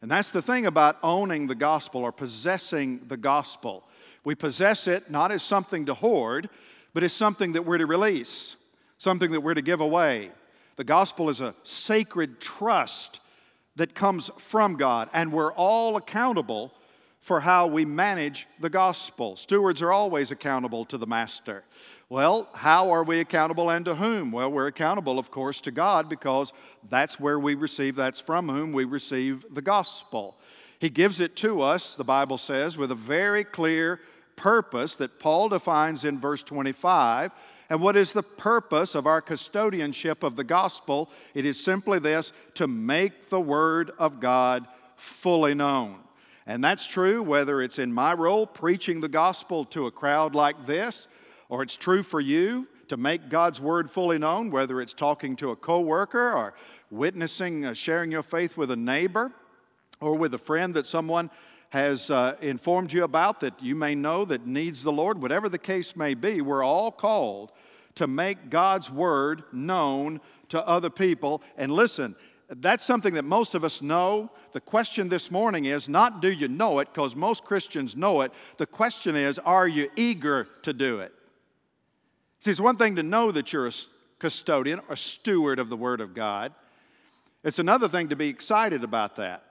And 0.03 0.11
that's 0.11 0.31
the 0.31 0.43
thing 0.43 0.67
about 0.67 0.99
owning 1.03 1.47
the 1.47 1.55
gospel 1.55 2.03
or 2.03 2.13
possessing 2.13 3.01
the 3.09 3.17
gospel. 3.17 3.85
We 4.25 4.35
possess 4.35 4.87
it 4.87 5.11
not 5.11 5.33
as 5.33 5.43
something 5.43 5.87
to 5.87 5.95
hoard, 5.95 6.49
but 6.93 7.03
as 7.03 7.13
something 7.13 7.53
that 7.53 7.63
we're 7.63 7.79
to 7.79 7.87
release, 7.87 8.57
something 8.99 9.31
that 9.33 9.41
we're 9.41 9.55
to 9.55 9.63
give 9.63 9.81
away. 9.81 10.31
The 10.77 10.85
gospel 10.85 11.31
is 11.31 11.41
a 11.41 11.55
sacred 11.63 12.41
trust 12.41 13.21
that 13.79 13.95
comes 13.95 14.29
from 14.39 14.75
God, 14.75 15.09
and 15.13 15.33
we're 15.33 15.53
all 15.53 15.97
accountable 15.97 16.73
for 17.21 17.41
how 17.41 17.69
we 17.69 17.85
manage 17.85 18.47
the 18.61 18.69
gospel. 18.69 19.37
Stewards 19.37 19.81
are 19.83 19.93
always 19.93 20.33
accountable 20.33 20.85
to 20.87 20.99
the 20.99 21.07
master. 21.07 21.63
Well, 22.09 22.49
how 22.55 22.91
are 22.91 23.05
we 23.05 23.21
accountable 23.21 23.71
and 23.71 23.85
to 23.85 23.95
whom? 23.95 24.33
Well, 24.33 24.51
we're 24.51 24.67
accountable, 24.67 25.19
of 25.19 25.31
course, 25.31 25.61
to 25.63 25.71
God 25.71 26.09
because 26.09 26.53
that's 26.89 27.21
where 27.21 27.39
we 27.39 27.55
receive, 27.55 27.95
that's 27.95 28.19
from 28.19 28.49
whom 28.49 28.73
we 28.73 28.85
receive 28.85 29.45
the 29.53 29.63
gospel. 29.63 30.37
He 30.81 30.89
gives 30.89 31.21
it 31.21 31.37
to 31.37 31.61
us, 31.61 31.95
the 31.95 32.05
Bible 32.05 32.39
says, 32.39 32.77
with 32.77 32.91
a 32.91 32.97
very 32.97 33.45
clear 33.45 34.01
purpose 34.35 34.97
that 34.97 35.21
Paul 35.21 35.49
defines 35.49 36.05
in 36.05 36.19
verse 36.19 36.43
25 36.43 37.31
and 37.71 37.81
what 37.81 37.97
is 37.97 38.13
the 38.13 38.23
purpose 38.23 38.95
of 38.95 39.07
our 39.07 39.21
custodianship 39.21 40.23
of 40.23 40.37
the 40.37 40.45
gospel? 40.45 41.11
It 41.35 41.45
is 41.45 41.63
simply 41.63 41.99
this 41.99 42.33
to 42.55 42.67
make 42.67 43.29
the 43.29 43.41
Word 43.41 43.91
of 43.99 44.21
God 44.21 44.67
fully 44.97 45.55
known. 45.55 45.99
And 46.47 46.65
that's 46.65 46.87
true 46.87 47.23
whether 47.23 47.61
it's 47.61 47.79
in 47.79 47.93
my 47.93 48.15
role 48.15 48.47
preaching 48.47 49.03
the 49.03 49.09
gospel 49.09 49.67
to 49.67 49.87
a 49.87 49.91
crowd 49.91 50.35
like 50.35 50.67
this, 50.67 51.07
or 51.51 51.63
it's 51.63 51.77
true 51.77 52.03
for 52.03 52.21
you 52.21 52.67
to 52.89 52.97
make 52.97 53.29
God's 53.29 53.61
Word 53.61 53.91
fully 53.91 54.17
known, 54.17 54.51
whether 54.51 54.81
it's 54.81 54.95
talking 54.95 55.37
to 55.37 55.51
a 55.51 55.57
coworker 55.57 56.33
or 56.33 56.55
witnessing, 56.91 57.67
uh, 57.67 57.75
sharing 57.75 58.11
your 58.11 58.23
faith 58.23 58.57
with 58.57 58.71
a 58.71 58.77
neighbor 58.77 59.31
or 60.01 60.15
with 60.15 60.33
a 60.33 60.39
friend 60.39 60.73
that 60.75 60.87
someone 60.87 61.31
has 61.71 62.11
uh, 62.11 62.37
informed 62.41 62.93
you 62.93 63.05
about 63.05 63.41
that 63.41 63.63
you 63.63 63.75
may 63.75 63.95
know 63.95 64.25
that 64.25 64.47
needs 64.47 64.83
the 64.83 64.93
Lord, 64.93 65.21
whatever 65.21 65.49
the 65.49 65.59
case 65.59 65.97
may 65.97 66.15
be, 66.15 66.41
we're 66.41 66.65
all 66.65 66.91
called 66.91 67.53
to 67.97 68.07
make 68.07 68.49
God's 68.49 68.91
word 68.91 69.43
known 69.53 70.21
to 70.49 70.67
other 70.67 70.89
people. 70.89 71.43
And 71.57 71.73
listen, 71.73 72.15
that's 72.49 72.85
something 72.85 73.15
that 73.15 73.25
most 73.25 73.55
of 73.55 73.65
us 73.65 73.83
know. 73.83 74.31
The 74.53 74.61
question 74.61 75.09
this 75.09 75.31
morning 75.31 75.67
is 75.67 75.89
not 75.89 76.23
do 76.23 76.31
you 76.31 76.49
know 76.49 76.79
it, 76.79 76.89
because 76.93 77.15
most 77.15 77.45
Christians 77.45 77.95
know 77.95 78.23
it. 78.23 78.33
The 78.57 78.67
question 78.67 79.15
is, 79.15 79.39
are 79.41 79.69
you 79.69 79.91
eager 79.97 80.49
to 80.63 80.73
do 80.73 81.01
it? 81.01 81.13
See, 82.41 82.51
it's 82.51 82.61
one 82.61 82.77
thing 82.77 82.97
to 82.97 83.03
know 83.03 83.31
that 83.33 83.53
you're 83.53 83.67
a 83.67 83.73
custodian 84.19 84.81
or 84.89 84.97
steward 84.97 85.59
of 85.59 85.69
the 85.69 85.77
Word 85.77 86.01
of 86.01 86.15
God, 86.15 86.55
it's 87.45 87.59
another 87.59 87.89
thing 87.89 88.09
to 88.09 88.17
be 88.17 88.29
excited 88.29 88.83
about 88.83 89.17
that 89.17 89.45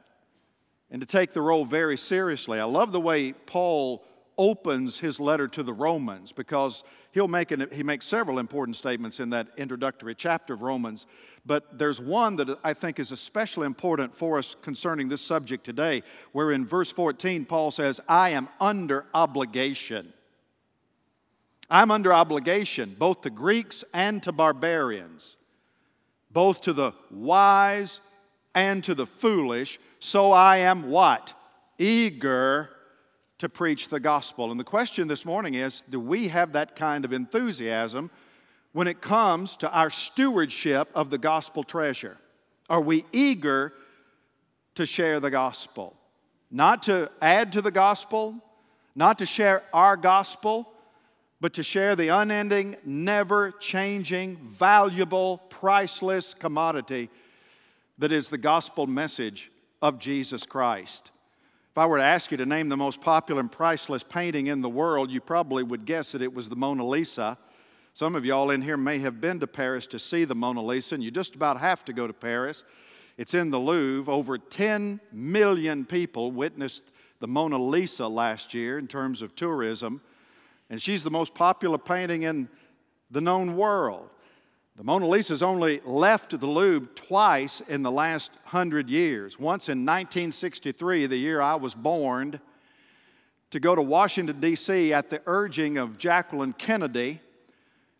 and 0.89 1.01
to 1.01 1.05
take 1.05 1.33
the 1.33 1.41
role 1.41 1.65
very 1.65 1.97
seriously. 1.97 2.59
I 2.59 2.63
love 2.63 2.91
the 2.91 3.01
way 3.01 3.33
Paul 3.33 4.03
opens 4.37 4.99
his 4.99 5.19
letter 5.19 5.47
to 5.47 5.63
the 5.63 5.73
Romans 5.73 6.31
because 6.31 6.83
he'll 7.11 7.27
make 7.27 7.51
an, 7.51 7.67
he 7.71 7.83
makes 7.83 8.05
several 8.05 8.37
important 8.37 8.77
statements 8.77 9.19
in 9.19 9.31
that 9.31 9.47
introductory 9.57 10.13
chapter 10.13 10.53
of 10.53 10.61
Romans. 10.61 11.07
But 11.45 11.79
there's 11.79 11.99
one 11.99 12.35
that 12.37 12.59
I 12.63 12.73
think 12.73 12.99
is 12.99 13.11
especially 13.11 13.65
important 13.65 14.15
for 14.15 14.37
us 14.37 14.55
concerning 14.61 15.09
this 15.09 15.21
subject 15.21 15.63
today, 15.63 16.03
where 16.31 16.51
in 16.51 16.65
verse 16.65 16.91
14, 16.91 17.45
Paul 17.45 17.71
says, 17.71 17.99
I 18.07 18.29
am 18.29 18.47
under 18.59 19.05
obligation. 19.13 20.13
I'm 21.69 21.91
under 21.91 22.13
obligation 22.13 22.95
both 22.97 23.21
to 23.21 23.29
Greeks 23.29 23.83
and 23.93 24.21
to 24.23 24.31
barbarians, 24.31 25.35
both 26.31 26.61
to 26.61 26.73
the 26.73 26.93
wise 27.09 27.99
and 28.53 28.83
to 28.83 28.95
the 28.95 29.05
foolish. 29.05 29.79
So 29.99 30.31
I 30.31 30.57
am 30.57 30.89
what? 30.89 31.33
Eager 31.77 32.69
to 33.39 33.49
preach 33.49 33.89
the 33.89 33.99
gospel. 33.99 34.51
And 34.51 34.59
the 34.59 34.63
question 34.63 35.07
this 35.07 35.25
morning 35.25 35.55
is 35.55 35.83
do 35.89 35.99
we 35.99 36.27
have 36.29 36.53
that 36.53 36.75
kind 36.75 37.05
of 37.05 37.13
enthusiasm 37.13 38.09
when 38.73 38.87
it 38.87 39.01
comes 39.01 39.55
to 39.57 39.71
our 39.71 39.89
stewardship 39.89 40.89
of 40.93 41.09
the 41.09 41.17
gospel 41.17 41.63
treasure? 41.63 42.17
Are 42.69 42.81
we 42.81 43.05
eager 43.11 43.73
to 44.75 44.85
share 44.85 45.19
the 45.19 45.31
gospel? 45.31 45.95
Not 46.51 46.83
to 46.83 47.11
add 47.21 47.53
to 47.53 47.61
the 47.61 47.71
gospel, 47.71 48.35
not 48.95 49.19
to 49.19 49.25
share 49.25 49.63
our 49.73 49.97
gospel, 49.97 50.71
but 51.39 51.53
to 51.53 51.63
share 51.63 51.95
the 51.95 52.07
unending, 52.07 52.77
never 52.83 53.51
changing, 53.51 54.37
valuable, 54.37 55.37
priceless 55.49 56.33
commodity 56.33 57.09
that 57.99 58.11
is 58.11 58.29
the 58.29 58.37
gospel 58.37 58.87
message 58.87 59.51
of 59.81 59.99
Jesus 59.99 60.45
Christ. 60.45 61.11
If 61.71 61.77
I 61.77 61.85
were 61.85 61.97
to 61.97 62.03
ask 62.03 62.31
you 62.31 62.37
to 62.37 62.45
name 62.45 62.69
the 62.69 62.77
most 62.77 63.01
popular 63.01 63.39
and 63.39 63.51
priceless 63.51 64.03
painting 64.03 64.47
in 64.47 64.61
the 64.61 64.69
world, 64.69 65.11
you 65.11 65.21
probably 65.21 65.63
would 65.63 65.85
guess 65.85 66.11
that 66.13 66.21
it 66.21 66.33
was 66.33 66.49
the 66.49 66.55
Mona 66.55 66.87
Lisa. 66.87 67.37
Some 67.93 68.15
of 68.15 68.25
y'all 68.25 68.49
in 68.49 68.61
here 68.61 68.77
may 68.77 68.99
have 68.99 69.21
been 69.21 69.39
to 69.39 69.47
Paris 69.47 69.85
to 69.87 69.99
see 69.99 70.25
the 70.25 70.35
Mona 70.35 70.63
Lisa, 70.63 70.95
and 70.95 71.03
you 71.03 71.11
just 71.11 71.35
about 71.35 71.59
have 71.59 71.85
to 71.85 71.93
go 71.93 72.07
to 72.07 72.13
Paris. 72.13 72.63
It's 73.17 73.33
in 73.33 73.51
the 73.51 73.59
Louvre. 73.59 74.11
Over 74.11 74.37
10 74.37 74.99
million 75.11 75.85
people 75.85 76.31
witnessed 76.31 76.91
the 77.19 77.27
Mona 77.27 77.57
Lisa 77.57 78.07
last 78.07 78.53
year 78.53 78.79
in 78.79 78.87
terms 78.87 79.21
of 79.21 79.35
tourism, 79.35 80.01
and 80.69 80.81
she's 80.81 81.03
the 81.03 81.11
most 81.11 81.33
popular 81.33 81.77
painting 81.77 82.23
in 82.23 82.49
the 83.11 83.21
known 83.21 83.55
world. 83.55 84.09
The 84.77 84.83
Mona 84.83 85.07
Lisa's 85.07 85.41
only 85.41 85.81
left 85.85 86.39
the 86.39 86.45
Louvre 86.45 86.87
twice 86.93 87.61
in 87.61 87.81
the 87.81 87.89
last 87.89 88.29
hundred 88.45 88.91
years. 88.91 89.39
Once 89.39 89.69
in 89.69 89.79
1963, 89.79 91.07
the 91.07 91.17
year 91.17 91.41
I 91.41 91.55
was 91.55 91.73
born, 91.73 92.39
to 93.49 93.59
go 93.59 93.73
to 93.73 93.81
Washington, 93.81 94.39
D.C. 94.39 94.93
at 94.93 95.09
the 95.09 95.19
urging 95.25 95.79
of 95.79 95.97
Jacqueline 95.97 96.53
Kennedy. 96.53 97.21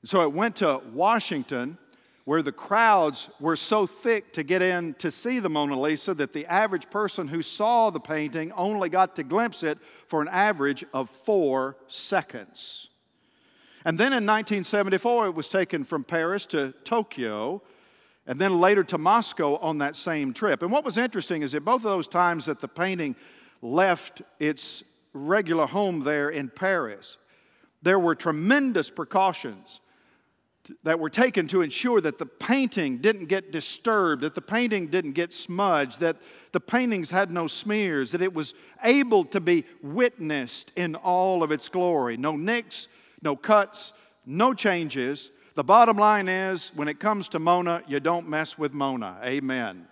So 0.04 0.22
it 0.22 0.32
went 0.32 0.58
to 0.58 0.80
Washington, 0.94 1.80
where 2.26 2.44
the 2.44 2.52
crowds 2.52 3.28
were 3.40 3.56
so 3.56 3.88
thick 3.88 4.32
to 4.34 4.44
get 4.44 4.62
in 4.62 4.94
to 4.96 5.10
see 5.10 5.40
the 5.40 5.50
Mona 5.50 5.82
Lisa 5.82 6.14
that 6.14 6.32
the 6.32 6.46
average 6.46 6.92
person 6.92 7.28
who 7.28 7.42
saw 7.42 7.90
the 7.90 8.00
painting 8.00 8.52
only 8.52 8.90
got 8.90 9.16
to 9.16 9.24
glimpse 9.24 9.64
it 9.64 9.80
for 10.06 10.22
an 10.22 10.28
average 10.28 10.86
of 10.94 11.10
four 11.10 11.76
seconds. 11.88 12.87
And 13.88 13.98
then 13.98 14.08
in 14.08 14.26
1974, 14.26 15.28
it 15.28 15.34
was 15.34 15.48
taken 15.48 15.86
from 15.86 16.04
Paris 16.04 16.46
to 16.48 16.74
Tokyo, 16.84 17.62
and 18.26 18.38
then 18.38 18.60
later 18.60 18.84
to 18.84 18.98
Moscow 18.98 19.56
on 19.60 19.78
that 19.78 19.96
same 19.96 20.34
trip. 20.34 20.62
And 20.62 20.74
what 20.74 20.84
was 20.84 20.98
interesting 20.98 21.42
is 21.42 21.54
that 21.54 21.64
both 21.64 21.78
of 21.78 21.84
those 21.84 22.06
times 22.06 22.48
that 22.48 22.60
the 22.60 22.68
painting 22.68 23.16
left 23.62 24.24
its 24.42 24.84
regular 25.14 25.66
home 25.66 26.02
there 26.02 26.28
in 26.28 26.50
Paris, 26.50 27.16
there 27.82 27.98
were 27.98 28.14
tremendous 28.14 28.90
precautions 28.90 29.80
that 30.84 31.00
were 31.00 31.10
taken 31.10 31.48
to 31.48 31.62
ensure 31.62 32.02
that 32.02 32.20
the 32.20 32.26
painting 32.26 32.98
didn't 32.98 33.28
get 33.28 33.54
disturbed, 33.54 34.22
that 34.22 34.36
the 34.36 34.42
painting 34.42 34.88
didn't 34.88 35.14
get 35.14 35.34
smudged, 35.34 36.02
that 36.02 36.18
the 36.52 36.60
paintings 36.60 37.10
had 37.10 37.32
no 37.32 37.48
smears, 37.48 38.12
that 38.12 38.22
it 38.22 38.34
was 38.34 38.54
able 38.84 39.24
to 39.24 39.40
be 39.40 39.64
witnessed 39.82 40.74
in 40.76 40.94
all 40.94 41.42
of 41.42 41.54
its 41.54 41.70
glory. 41.70 42.18
No 42.18 42.36
nicks, 42.36 42.90
no 43.22 43.36
cuts, 43.36 43.94
no 44.26 44.54
changes. 44.54 45.32
The 45.56 45.64
bottom 45.64 45.98
line 45.98 46.28
is 46.28 46.72
when 46.76 46.88
it 46.88 47.00
comes 47.00 47.30
to 47.30 47.40
Mona, 47.40 47.82
you 47.88 48.00
don't 48.00 48.30
mess 48.30 48.58
with 48.58 48.74
Mona. 48.74 49.18
Amen. 49.24 49.88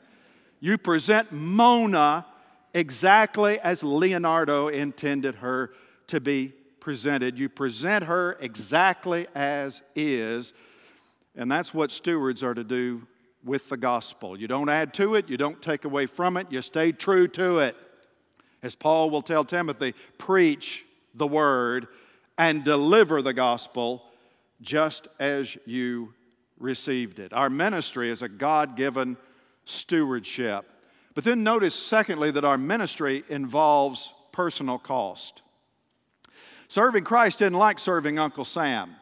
You 0.59 0.77
present 0.77 1.31
Mona 1.31 2.25
exactly 2.73 3.59
as 3.59 3.83
Leonardo 3.83 4.67
intended 4.67 5.35
her 5.35 5.71
to 6.07 6.19
be 6.19 6.53
presented. 6.79 7.37
You 7.39 7.49
present 7.49 8.05
her 8.05 8.37
exactly 8.39 9.27
as 9.33 9.81
is. 9.95 10.53
And 11.35 11.51
that's 11.51 11.73
what 11.73 11.91
stewards 11.91 12.43
are 12.43 12.53
to 12.53 12.63
do 12.63 13.07
with 13.43 13.69
the 13.69 13.77
gospel. 13.77 14.39
You 14.39 14.47
don't 14.47 14.69
add 14.69 14.93
to 14.95 15.15
it, 15.15 15.29
you 15.29 15.37
don't 15.37 15.61
take 15.61 15.85
away 15.85 16.05
from 16.05 16.37
it, 16.37 16.51
you 16.51 16.61
stay 16.61 16.91
true 16.91 17.27
to 17.29 17.59
it. 17.59 17.75
As 18.63 18.75
Paul 18.75 19.09
will 19.09 19.21
tell 19.21 19.45
Timothy, 19.45 19.93
preach 20.17 20.85
the 21.13 21.27
word 21.27 21.87
and 22.37 22.63
deliver 22.63 23.21
the 23.21 23.33
gospel 23.33 24.03
just 24.61 25.07
as 25.19 25.57
you 25.65 26.13
received 26.59 27.19
it. 27.19 27.33
Our 27.33 27.49
ministry 27.49 28.09
is 28.09 28.21
a 28.21 28.29
God 28.29 28.75
given 28.75 29.17
stewardship. 29.65 30.65
But 31.13 31.23
then 31.23 31.43
notice, 31.43 31.75
secondly, 31.75 32.31
that 32.31 32.43
our 32.43 32.57
ministry 32.57 33.23
involves 33.29 34.11
personal 34.31 34.77
cost. 34.77 35.41
Serving 36.67 37.03
Christ 37.03 37.41
isn't 37.41 37.53
like 37.53 37.79
serving 37.79 38.19
Uncle 38.19 38.45
Sam. 38.45 38.95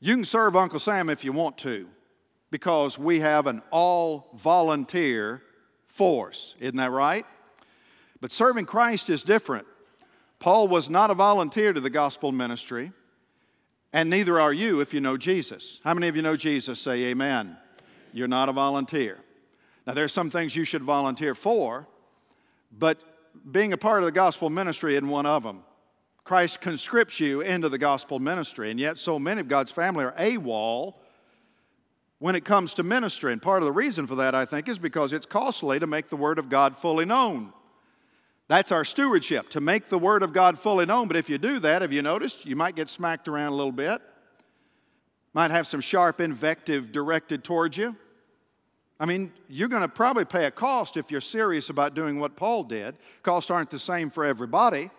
You 0.00 0.16
can 0.16 0.24
serve 0.24 0.56
Uncle 0.56 0.80
Sam 0.80 1.08
if 1.10 1.24
you 1.24 1.32
want 1.32 1.58
to, 1.58 1.86
because 2.50 2.98
we 2.98 3.20
have 3.20 3.46
an 3.46 3.62
all 3.70 4.30
volunteer 4.34 5.42
force. 5.86 6.56
Isn't 6.58 6.78
that 6.78 6.90
right? 6.90 7.24
But 8.20 8.32
serving 8.32 8.66
Christ 8.66 9.10
is 9.10 9.22
different. 9.22 9.66
Paul 10.42 10.66
was 10.66 10.90
not 10.90 11.12
a 11.12 11.14
volunteer 11.14 11.72
to 11.72 11.80
the 11.80 11.88
gospel 11.88 12.32
ministry, 12.32 12.90
and 13.92 14.10
neither 14.10 14.40
are 14.40 14.52
you 14.52 14.80
if 14.80 14.92
you 14.92 15.00
know 15.00 15.16
Jesus. 15.16 15.78
How 15.84 15.94
many 15.94 16.08
of 16.08 16.16
you 16.16 16.22
know 16.22 16.34
Jesus? 16.34 16.80
Say 16.80 17.04
amen. 17.04 17.56
You're 18.12 18.26
not 18.26 18.48
a 18.48 18.52
volunteer. 18.52 19.18
Now, 19.86 19.94
there's 19.94 20.12
some 20.12 20.30
things 20.30 20.56
you 20.56 20.64
should 20.64 20.82
volunteer 20.82 21.36
for, 21.36 21.86
but 22.76 22.98
being 23.52 23.72
a 23.72 23.76
part 23.76 24.00
of 24.00 24.04
the 24.04 24.10
gospel 24.10 24.50
ministry 24.50 24.96
isn't 24.96 25.08
one 25.08 25.26
of 25.26 25.44
them. 25.44 25.62
Christ 26.24 26.60
conscripts 26.60 27.20
you 27.20 27.42
into 27.42 27.68
the 27.68 27.78
gospel 27.78 28.18
ministry, 28.18 28.72
and 28.72 28.80
yet 28.80 28.98
so 28.98 29.20
many 29.20 29.40
of 29.40 29.46
God's 29.46 29.70
family 29.70 30.04
are 30.04 30.14
AWOL 30.18 30.94
when 32.18 32.34
it 32.34 32.44
comes 32.44 32.74
to 32.74 32.82
ministry. 32.82 33.32
And 33.32 33.40
part 33.40 33.62
of 33.62 33.66
the 33.66 33.72
reason 33.72 34.08
for 34.08 34.16
that, 34.16 34.34
I 34.34 34.44
think, 34.44 34.68
is 34.68 34.80
because 34.80 35.12
it's 35.12 35.24
costly 35.24 35.78
to 35.78 35.86
make 35.86 36.08
the 36.08 36.16
Word 36.16 36.40
of 36.40 36.48
God 36.48 36.76
fully 36.76 37.04
known. 37.04 37.52
That's 38.48 38.72
our 38.72 38.84
stewardship, 38.84 39.48
to 39.50 39.60
make 39.60 39.88
the 39.88 39.98
Word 39.98 40.22
of 40.22 40.32
God 40.32 40.58
fully 40.58 40.84
known. 40.84 41.08
But 41.08 41.16
if 41.16 41.30
you 41.30 41.38
do 41.38 41.58
that, 41.60 41.82
have 41.82 41.92
you 41.92 42.02
noticed? 42.02 42.44
You 42.44 42.56
might 42.56 42.76
get 42.76 42.88
smacked 42.88 43.28
around 43.28 43.52
a 43.52 43.56
little 43.56 43.72
bit, 43.72 44.00
might 45.32 45.50
have 45.50 45.66
some 45.66 45.80
sharp 45.80 46.20
invective 46.20 46.92
directed 46.92 47.44
towards 47.44 47.76
you. 47.76 47.96
I 49.00 49.06
mean, 49.06 49.32
you're 49.48 49.68
going 49.68 49.82
to 49.82 49.88
probably 49.88 50.24
pay 50.24 50.44
a 50.44 50.50
cost 50.50 50.96
if 50.96 51.10
you're 51.10 51.20
serious 51.20 51.70
about 51.70 51.94
doing 51.94 52.20
what 52.20 52.36
Paul 52.36 52.62
did. 52.62 52.96
Costs 53.22 53.50
aren't 53.50 53.70
the 53.70 53.78
same 53.78 54.10
for 54.10 54.24
everybody, 54.24 54.90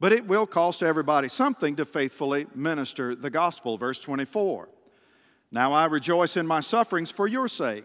but 0.00 0.12
it 0.12 0.26
will 0.26 0.46
cost 0.46 0.82
everybody 0.82 1.28
something 1.28 1.76
to 1.76 1.84
faithfully 1.84 2.46
minister 2.54 3.14
the 3.14 3.28
gospel. 3.28 3.76
Verse 3.76 3.98
24 3.98 4.68
Now 5.50 5.72
I 5.72 5.86
rejoice 5.86 6.36
in 6.36 6.46
my 6.46 6.60
sufferings 6.60 7.10
for 7.10 7.26
your 7.26 7.48
sake 7.48 7.84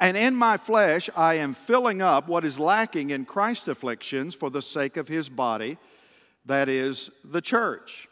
and 0.00 0.16
in 0.16 0.34
my 0.34 0.56
flesh, 0.56 1.08
I 1.16 1.34
am 1.34 1.54
filling 1.54 2.02
up 2.02 2.28
what 2.28 2.44
is 2.44 2.58
lacking 2.58 3.10
in 3.10 3.24
Christ's 3.24 3.68
afflictions 3.68 4.34
for 4.34 4.50
the 4.50 4.62
sake 4.62 4.96
of 4.96 5.08
his 5.08 5.28
body, 5.28 5.78
that 6.46 6.68
is 6.68 7.10
the 7.24 7.40
church. 7.40 8.08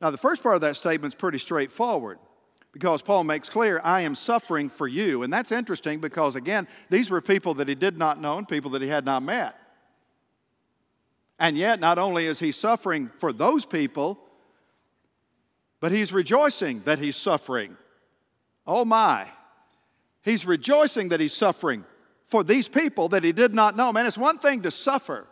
Now, 0.00 0.10
the 0.10 0.18
first 0.18 0.42
part 0.42 0.54
of 0.54 0.60
that 0.60 0.76
statement 0.76 1.14
is 1.14 1.18
pretty 1.18 1.38
straightforward 1.38 2.18
because 2.72 3.02
Paul 3.02 3.24
makes 3.24 3.48
clear, 3.48 3.80
I 3.82 4.02
am 4.02 4.14
suffering 4.14 4.68
for 4.68 4.86
you. 4.86 5.22
And 5.22 5.32
that's 5.32 5.52
interesting 5.52 6.00
because, 6.00 6.36
again, 6.36 6.68
these 6.90 7.08
were 7.08 7.20
people 7.20 7.54
that 7.54 7.68
he 7.68 7.74
did 7.74 7.96
not 7.96 8.20
know 8.20 8.36
and 8.36 8.48
people 8.48 8.72
that 8.72 8.82
he 8.82 8.88
had 8.88 9.04
not 9.04 9.22
met. 9.22 9.56
And 11.38 11.56
yet, 11.56 11.80
not 11.80 11.98
only 11.98 12.26
is 12.26 12.38
he 12.38 12.52
suffering 12.52 13.10
for 13.18 13.32
those 13.32 13.64
people, 13.64 14.18
but 15.80 15.92
he's 15.92 16.12
rejoicing 16.12 16.82
that 16.84 16.98
he's 16.98 17.16
suffering. 17.16 17.76
Oh 18.66 18.84
my. 18.84 19.26
He's 20.24 20.46
rejoicing 20.46 21.10
that 21.10 21.20
he's 21.20 21.34
suffering 21.34 21.84
for 22.24 22.42
these 22.42 22.66
people 22.66 23.10
that 23.10 23.22
he 23.22 23.32
did 23.32 23.54
not 23.54 23.76
know. 23.76 23.92
Man, 23.92 24.06
it's 24.06 24.16
one 24.16 24.38
thing 24.38 24.62
to 24.62 24.70
suffer 24.70 25.26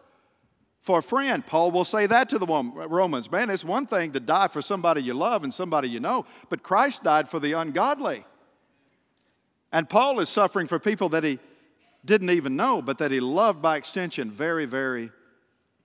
for 0.83 0.99
a 0.99 1.03
friend. 1.03 1.45
Paul 1.47 1.71
will 1.71 1.85
say 1.85 2.07
that 2.07 2.29
to 2.29 2.39
the 2.39 2.47
Romans. 2.47 3.31
Man, 3.31 3.49
it's 3.49 3.65
one 3.65 3.87
thing 3.87 4.13
to 4.13 4.21
die 4.21 4.49
for 4.49 4.61
somebody 4.61 5.03
you 5.03 5.15
love 5.15 5.45
and 5.45 5.55
somebody 5.55 5.89
you 5.89 6.01
know, 6.01 6.27
but 6.51 6.63
Christ 6.63 7.03
died 7.03 7.31
for 7.31 7.41
the 7.41 7.53
ungodly. 7.53 8.25
And 9.73 9.89
Paul 9.89 10.21
is 10.21 10.29
suffering 10.29 10.67
for 10.67 10.79
people 10.79 11.09
that 11.11 11.25
he 11.25 11.39
didn't 12.05 12.31
even 12.31 12.57
know, 12.57 12.83
but 12.83 12.99
that 12.99 13.11
he 13.11 13.21
loved 13.21 13.63
by 13.63 13.79
extension 13.79 14.31
very, 14.31 14.67
very 14.67 15.11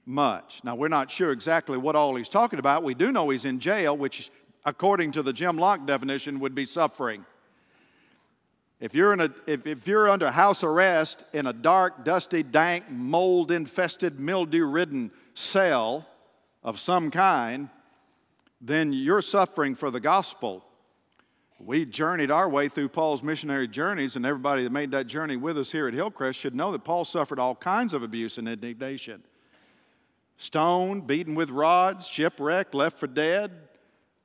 much. 0.06 0.60
Now, 0.66 0.76
we're 0.76 0.90
not 0.90 1.10
sure 1.10 1.32
exactly 1.32 1.78
what 1.78 1.96
all 1.96 2.16
he's 2.16 2.28
talking 2.28 2.60
about. 2.60 2.84
We 2.84 2.94
do 2.94 3.14
know 3.14 3.30
he's 3.30 3.46
in 3.46 3.60
jail, 3.60 3.96
which, 3.96 4.30
according 4.66 5.14
to 5.14 5.24
the 5.24 5.32
Jim 5.32 5.58
Lock 5.58 5.86
definition, 5.86 6.42
would 6.42 6.56
be 6.56 6.66
suffering. 6.66 7.26
If 8.80 8.94
you're, 8.94 9.12
in 9.12 9.22
a, 9.22 9.30
if, 9.48 9.66
if 9.66 9.88
you're 9.88 10.08
under 10.08 10.30
house 10.30 10.64
arrest 10.64 11.24
in 11.34 11.48
a 11.48 11.54
dark, 11.54 12.06
dusty, 12.06 12.44
dank, 12.44 12.92
mold 12.92 13.52
infested, 13.52 14.20
mildew 14.20 14.66
ridden 14.66 15.12
cell 15.34 16.08
of 16.64 16.80
some 16.80 17.10
kind, 17.10 17.70
then 18.62 18.94
you're 18.94 19.24
suffering 19.24 19.74
for 19.74 19.90
the 19.90 20.00
gospel. 20.00 20.64
We 21.60 21.86
journeyed 21.86 22.30
our 22.30 22.48
way 22.48 22.70
through 22.70 22.90
Paul's 22.90 23.24
missionary 23.24 23.68
journeys, 23.68 24.16
and 24.16 24.26
everybody 24.28 24.64
that 24.64 24.72
made 24.72 24.92
that 24.92 25.08
journey 25.08 25.38
with 25.38 25.58
us 25.58 25.72
here 25.72 25.88
at 25.88 25.96
Hillcrest 25.96 26.38
should 26.38 26.54
know 26.54 26.72
that 26.72 26.84
Paul 26.84 27.04
suffered 27.04 27.40
all 27.40 27.56
kinds 27.56 27.96
of 27.96 28.04
abuse 28.04 28.38
and 28.38 28.48
indignation 28.48 29.24
stoned, 30.40 31.08
beaten 31.08 31.34
with 31.34 31.50
rods, 31.50 32.06
shipwrecked, 32.06 32.76
left 32.76 33.00
for 33.00 33.08
dead, 33.08 33.52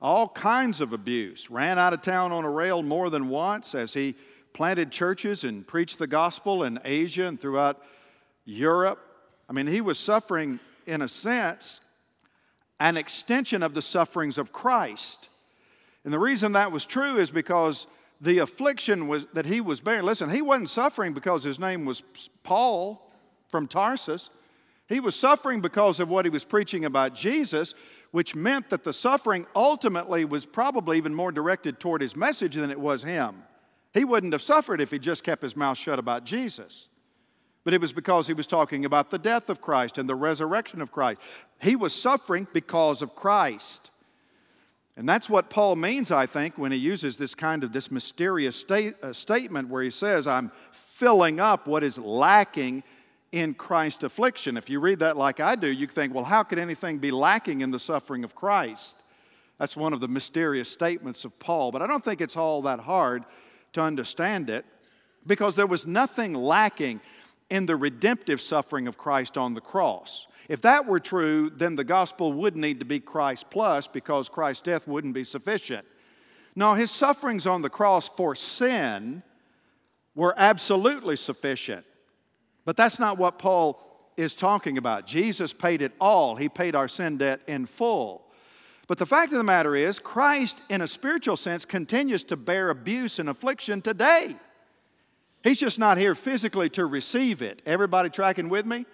all 0.01 0.29
kinds 0.29 0.83
of 0.83 0.93
abuse. 0.93 1.51
Ran 1.51 1.79
out 1.79 1.95
of 1.95 2.03
town 2.03 2.33
on 2.33 2.45
a 2.45 2.51
rail 2.51 2.83
more 2.83 3.09
than 3.09 3.31
once 3.31 3.75
as 3.75 3.95
he 3.95 4.15
planted 4.53 4.91
churches 4.91 5.45
and 5.45 5.67
preached 5.67 5.99
the 5.99 6.07
gospel 6.07 6.63
in 6.63 6.79
Asia 6.85 7.27
and 7.27 7.41
throughout 7.41 7.83
Europe. 8.45 8.99
I 9.49 9.53
mean, 9.53 9.67
he 9.67 9.81
was 9.81 9.99
suffering, 9.99 10.61
in 10.87 11.03
a 11.03 11.09
sense, 11.09 11.81
an 12.81 12.97
extension 12.97 13.63
of 13.63 13.75
the 13.75 13.83
sufferings 13.83 14.39
of 14.39 14.53
Christ. 14.53 15.29
And 16.05 16.13
the 16.13 16.19
reason 16.19 16.53
that 16.53 16.73
was 16.73 16.85
true 16.85 17.17
is 17.19 17.31
because 17.31 17.87
the 18.21 18.39
affliction 18.39 19.09
was, 19.09 19.27
that 19.35 19.47
he 19.47 19.61
was 19.61 19.81
bearing, 19.81 20.05
listen, 20.05 20.31
he 20.31 20.43
wasn't 20.43 20.71
suffering 20.71 21.13
because 21.13 21.45
his 21.45 21.59
name 21.59 21.85
was 21.85 22.03
Paul 22.43 23.11
from 23.49 23.67
Tarsus. 23.67 24.31
He 24.89 25.01
was 25.01 25.15
suffering 25.15 25.61
because 25.61 26.01
of 26.01 26.09
what 26.09 26.25
he 26.25 26.31
was 26.31 26.45
preaching 26.45 26.85
about 26.85 27.15
Jesus, 27.15 27.75
which 28.11 28.35
meant 28.35 28.69
that 28.71 28.85
the 28.85 28.93
suffering 28.93 29.47
ultimately 29.55 30.25
was 30.25 30.45
probably 30.45 30.97
even 30.97 31.15
more 31.15 31.33
directed 31.33 31.81
toward 31.81 32.01
his 32.01 32.15
message 32.15 32.55
than 32.55 32.71
it 32.71 32.81
was 32.81 33.03
him. 33.03 33.43
He 33.95 34.05
wouldn't 34.05 34.33
have 34.33 34.43
suffered 34.43 34.81
if 34.81 34.91
he 34.91 34.99
just 34.99 35.23
kept 35.23 35.43
his 35.43 35.57
mouth 35.57 35.77
shut 35.77 35.99
about 35.99 36.25
Jesus. 36.25 36.89
But 37.65 37.75
it 37.75 37.81
was 37.81 37.93
because 37.93 38.27
he 38.27 38.33
was 38.33 38.47
talking 38.47 38.85
about 38.85 39.11
the 39.11 39.19
death 39.19 39.49
of 39.49 39.61
Christ 39.61 39.99
and 39.99 40.09
the 40.09 40.15
resurrection 40.15 40.81
of 40.81 40.91
Christ. 40.91 41.21
He 41.61 41.77
was 41.77 41.95
suffering 41.95 42.49
because 42.53 43.03
of 43.03 43.15
Christ. 43.15 43.91
And 44.97 45.09
that's 45.09 45.29
what 45.29 45.49
Paul 45.49 45.77
means, 45.77 46.11
I 46.11 46.27
think, 46.27 46.59
when 46.59 46.73
he 46.73 46.79
uses 46.79 47.17
this 47.17 47.35
kind 47.35 47.65
of 47.65 47.73
this 47.73 47.91
mysterious 47.91 48.57
state, 48.57 48.95
uh, 49.03 49.13
statement 49.13 49.69
where 49.69 49.83
he 49.83 49.91
says, 49.91 50.27
I'm 50.27 50.51
filling 50.73 51.41
up 51.41 51.67
what 51.67 51.83
is 51.83 51.97
lacking 51.99 52.83
in 53.31 53.55
Christ's 53.55 54.05
affliction. 54.05 54.57
If 54.57 54.69
you 54.69 54.81
read 54.81 54.99
that 54.99 55.17
like 55.17 55.41
I 55.41 55.55
do, 55.55 55.69
you 55.69 55.87
think, 55.87 56.15
well, 56.15 56.25
how 56.25 56.43
could 56.43 56.59
anything 56.59 56.99
be 56.99 57.11
lacking 57.11 57.63
in 57.63 57.71
the 57.71 57.79
suffering 57.79 58.25
of 58.25 58.35
Christ? 58.35 58.97
That's 59.59 59.77
one 59.77 59.93
of 59.93 60.01
the 60.01 60.09
mysterious 60.09 60.69
statements 60.69 61.25
of 61.25 61.39
Paul, 61.39 61.73
but 61.73 61.81
I 61.81 61.87
don't 61.87 62.05
think 62.05 62.21
it's 62.21 62.37
all 62.37 62.63
that 62.63 62.81
hard 62.81 63.25
to 63.73 63.81
understand 63.81 64.51
it 64.51 64.65
because 65.27 65.57
there 65.57 65.67
was 65.67 65.87
nothing 65.87 66.35
lacking 66.35 67.01
in 67.51 67.67
the 67.67 67.77
redemptive 67.77 68.41
suffering 68.41 68.89
of 68.89 68.97
Christ 68.97 69.37
on 69.37 69.55
the 69.55 69.61
cross. 69.61 70.27
If 70.49 70.63
that 70.63 70.87
were 70.87 71.01
true, 71.01 71.51
then 71.51 71.77
the 71.77 71.85
gospel 71.85 72.33
would 72.33 72.57
need 72.57 72.81
to 72.81 72.85
be 72.85 73.01
Christ 73.01 73.47
plus 73.51 73.87
because 73.87 74.29
Christ's 74.29 74.63
death 74.63 74.89
wouldn't 74.89 75.15
be 75.15 75.25
sufficient. 75.25 75.87
No, 76.55 76.75
his 76.75 76.91
sufferings 76.91 77.47
on 77.47 77.63
the 77.63 77.71
cross 77.71 78.09
for 78.09 78.35
sin 78.35 79.23
were 80.15 80.35
absolutely 80.37 81.17
sufficient. 81.17 81.85
But 82.65 82.77
that's 82.77 82.99
not 82.99 83.19
what 83.19 83.39
Paul 83.39 83.83
is 84.17 84.35
talking 84.35 84.79
about. 84.79 85.07
Jesus 85.07 85.53
paid 85.53 85.81
it 85.83 85.93
all, 86.01 86.37
he 86.37 86.49
paid 86.49 86.75
our 86.75 86.89
sin 86.89 87.19
debt 87.19 87.41
in 87.47 87.67
full. 87.67 88.23
But 88.89 88.99
the 88.99 89.07
fact 89.07 89.33
of 89.33 89.39
the 89.39 89.45
matter 89.45 89.77
is, 89.77 89.99
Christ, 89.99 90.59
in 90.69 90.83
a 90.83 90.89
spiritual 90.89 91.37
sense, 91.37 91.65
continues 91.65 92.25
to 92.25 92.37
bear 92.37 92.71
abuse 92.71 93.19
and 93.19 93.29
affliction 93.29 93.81
today. 93.81 94.37
He's 95.45 95.59
just 95.59 95.79
not 95.79 95.99
here 95.99 96.15
physically 96.15 96.69
to 96.71 96.87
receive 96.87 97.43
it. 97.43 97.63
Everybody 97.67 98.11
tracking 98.11 98.49
with 98.49 98.67
me? 98.67 98.87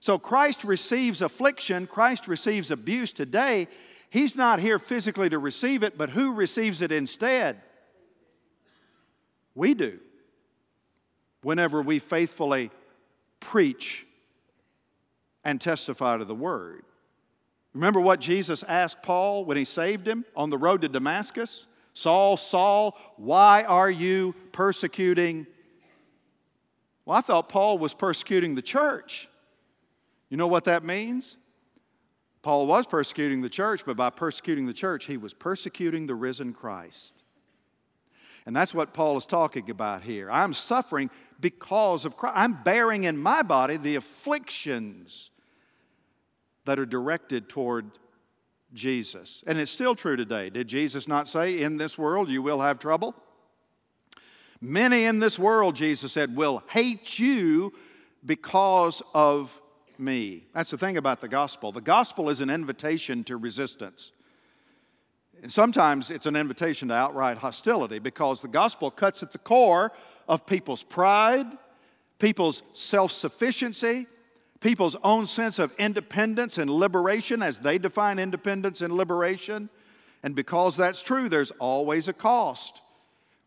So 0.00 0.18
Christ 0.18 0.64
receives 0.64 1.20
affliction, 1.20 1.86
Christ 1.86 2.26
receives 2.26 2.70
abuse 2.70 3.12
today. 3.12 3.68
He's 4.08 4.34
not 4.34 4.58
here 4.58 4.78
physically 4.78 5.28
to 5.28 5.38
receive 5.38 5.82
it, 5.82 5.96
but 5.96 6.10
who 6.10 6.32
receives 6.32 6.82
it 6.82 6.90
instead? 6.90 7.60
We 9.54 9.74
do. 9.74 10.00
Whenever 11.42 11.80
we 11.80 12.00
faithfully 12.00 12.70
preach 13.38 14.06
and 15.44 15.60
testify 15.60 16.18
to 16.18 16.24
the 16.24 16.34
word. 16.34 16.82
Remember 17.74 18.00
what 18.00 18.20
Jesus 18.20 18.62
asked 18.64 19.02
Paul 19.02 19.44
when 19.44 19.56
he 19.56 19.64
saved 19.64 20.06
him 20.06 20.24
on 20.34 20.50
the 20.50 20.58
road 20.58 20.82
to 20.82 20.88
Damascus? 20.88 21.66
Saul, 21.94 22.36
Saul, 22.36 22.96
why 23.16 23.64
are 23.64 23.90
you 23.90 24.34
persecuting? 24.52 25.46
Well, 27.04 27.16
I 27.16 27.20
thought 27.20 27.48
Paul 27.48 27.78
was 27.78 27.94
persecuting 27.94 28.54
the 28.54 28.62
church. 28.62 29.28
You 30.28 30.36
know 30.36 30.46
what 30.46 30.64
that 30.64 30.84
means? 30.84 31.36
Paul 32.42 32.66
was 32.66 32.86
persecuting 32.86 33.42
the 33.42 33.48
church, 33.48 33.84
but 33.84 33.96
by 33.96 34.10
persecuting 34.10 34.66
the 34.66 34.72
church, 34.72 35.04
he 35.04 35.16
was 35.16 35.34
persecuting 35.34 36.06
the 36.06 36.14
risen 36.14 36.54
Christ. 36.54 37.12
And 38.46 38.56
that's 38.56 38.72
what 38.72 38.94
Paul 38.94 39.18
is 39.18 39.26
talking 39.26 39.68
about 39.68 40.02
here. 40.02 40.30
I'm 40.30 40.54
suffering 40.54 41.10
because 41.40 42.04
of 42.04 42.16
Christ. 42.16 42.36
I'm 42.36 42.62
bearing 42.62 43.04
in 43.04 43.18
my 43.18 43.42
body 43.42 43.76
the 43.76 43.96
afflictions 43.96 45.30
that 46.70 46.78
are 46.78 46.86
directed 46.86 47.48
toward 47.48 47.90
Jesus. 48.72 49.42
And 49.44 49.58
it's 49.58 49.72
still 49.72 49.96
true 49.96 50.14
today. 50.14 50.50
Did 50.50 50.68
Jesus 50.68 51.08
not 51.08 51.26
say, 51.26 51.62
In 51.62 51.78
this 51.78 51.98
world 51.98 52.28
you 52.28 52.42
will 52.42 52.60
have 52.60 52.78
trouble? 52.78 53.16
Many 54.60 55.02
in 55.02 55.18
this 55.18 55.36
world, 55.36 55.74
Jesus 55.74 56.12
said, 56.12 56.36
will 56.36 56.62
hate 56.68 57.18
you 57.18 57.72
because 58.24 59.02
of 59.14 59.60
me. 59.98 60.46
That's 60.54 60.70
the 60.70 60.78
thing 60.78 60.96
about 60.96 61.20
the 61.20 61.26
gospel. 61.26 61.72
The 61.72 61.80
gospel 61.80 62.30
is 62.30 62.40
an 62.40 62.50
invitation 62.50 63.24
to 63.24 63.36
resistance. 63.36 64.12
And 65.42 65.50
sometimes 65.50 66.12
it's 66.12 66.26
an 66.26 66.36
invitation 66.36 66.86
to 66.86 66.94
outright 66.94 67.38
hostility 67.38 67.98
because 67.98 68.42
the 68.42 68.48
gospel 68.48 68.92
cuts 68.92 69.24
at 69.24 69.32
the 69.32 69.38
core 69.38 69.90
of 70.28 70.46
people's 70.46 70.84
pride, 70.84 71.48
people's 72.20 72.62
self 72.74 73.10
sufficiency, 73.10 74.06
people's 74.60 74.96
own 75.02 75.26
sense 75.26 75.58
of 75.58 75.72
independence 75.78 76.58
and 76.58 76.70
liberation 76.70 77.42
as 77.42 77.58
they 77.58 77.78
define 77.78 78.18
independence 78.18 78.80
and 78.80 78.92
liberation. 78.92 79.68
And 80.22 80.34
because 80.34 80.76
that's 80.76 81.02
true, 81.02 81.28
there's 81.28 81.50
always 81.52 82.08
a 82.08 82.12
cost. 82.12 82.82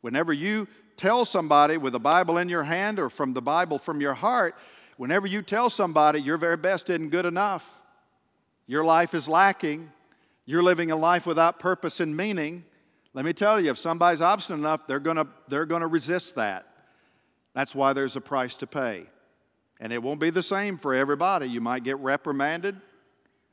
Whenever 0.02 0.34
you 0.34 0.67
tell 0.97 1.23
somebody 1.23 1.78
with 1.78 1.95
a 1.95 1.99
Bible 1.99 2.38
in 2.38 2.49
your 2.49 2.63
hand 2.63 2.99
or 2.99 3.10
from 3.10 3.34
the 3.34 3.41
Bible 3.41 3.78
from 3.78 4.02
your 4.02 4.15
heart, 4.15 4.56
Whenever 4.97 5.28
you 5.28 5.41
tell 5.41 5.69
somebody 5.69 6.21
your 6.21 6.38
very 6.38 6.58
best 6.58 6.89
isn't 6.89 7.10
good 7.10 7.26
enough, 7.26 7.67
your 8.67 8.84
life 8.84 9.13
is 9.13 9.28
lacking, 9.28 9.91
you're 10.45 10.63
living 10.63 10.91
a 10.91 10.95
life 10.95 11.26
without 11.26 11.60
purpose 11.60 11.99
and 11.99 12.15
meaning, 12.15 12.63
let 13.13 13.26
me 13.26 13.34
tell 13.34 13.60
you, 13.60 13.71
if 13.71 13.78
somebody's 13.78 14.21
obstinate 14.21 14.60
enough, 14.60 14.88
they're 14.88 14.99
gonna, 14.99 15.28
they're 15.47 15.65
gonna 15.65 15.88
resist 15.88 16.36
that. 16.36 16.67
That's 17.54 17.76
why 17.76 17.93
there's 17.93 18.15
a 18.15 18.21
price 18.21 18.56
to 18.58 18.67
pay. 18.67 19.08
And 19.84 19.91
it 19.91 20.02
won't 20.02 20.22
be 20.22 20.30
the 20.30 20.41
same 20.41 20.78
for 20.78 20.93
everybody. 20.93 21.46
You 21.46 21.60
might 21.60 21.84
get 21.84 21.98
reprimanded 21.98 22.80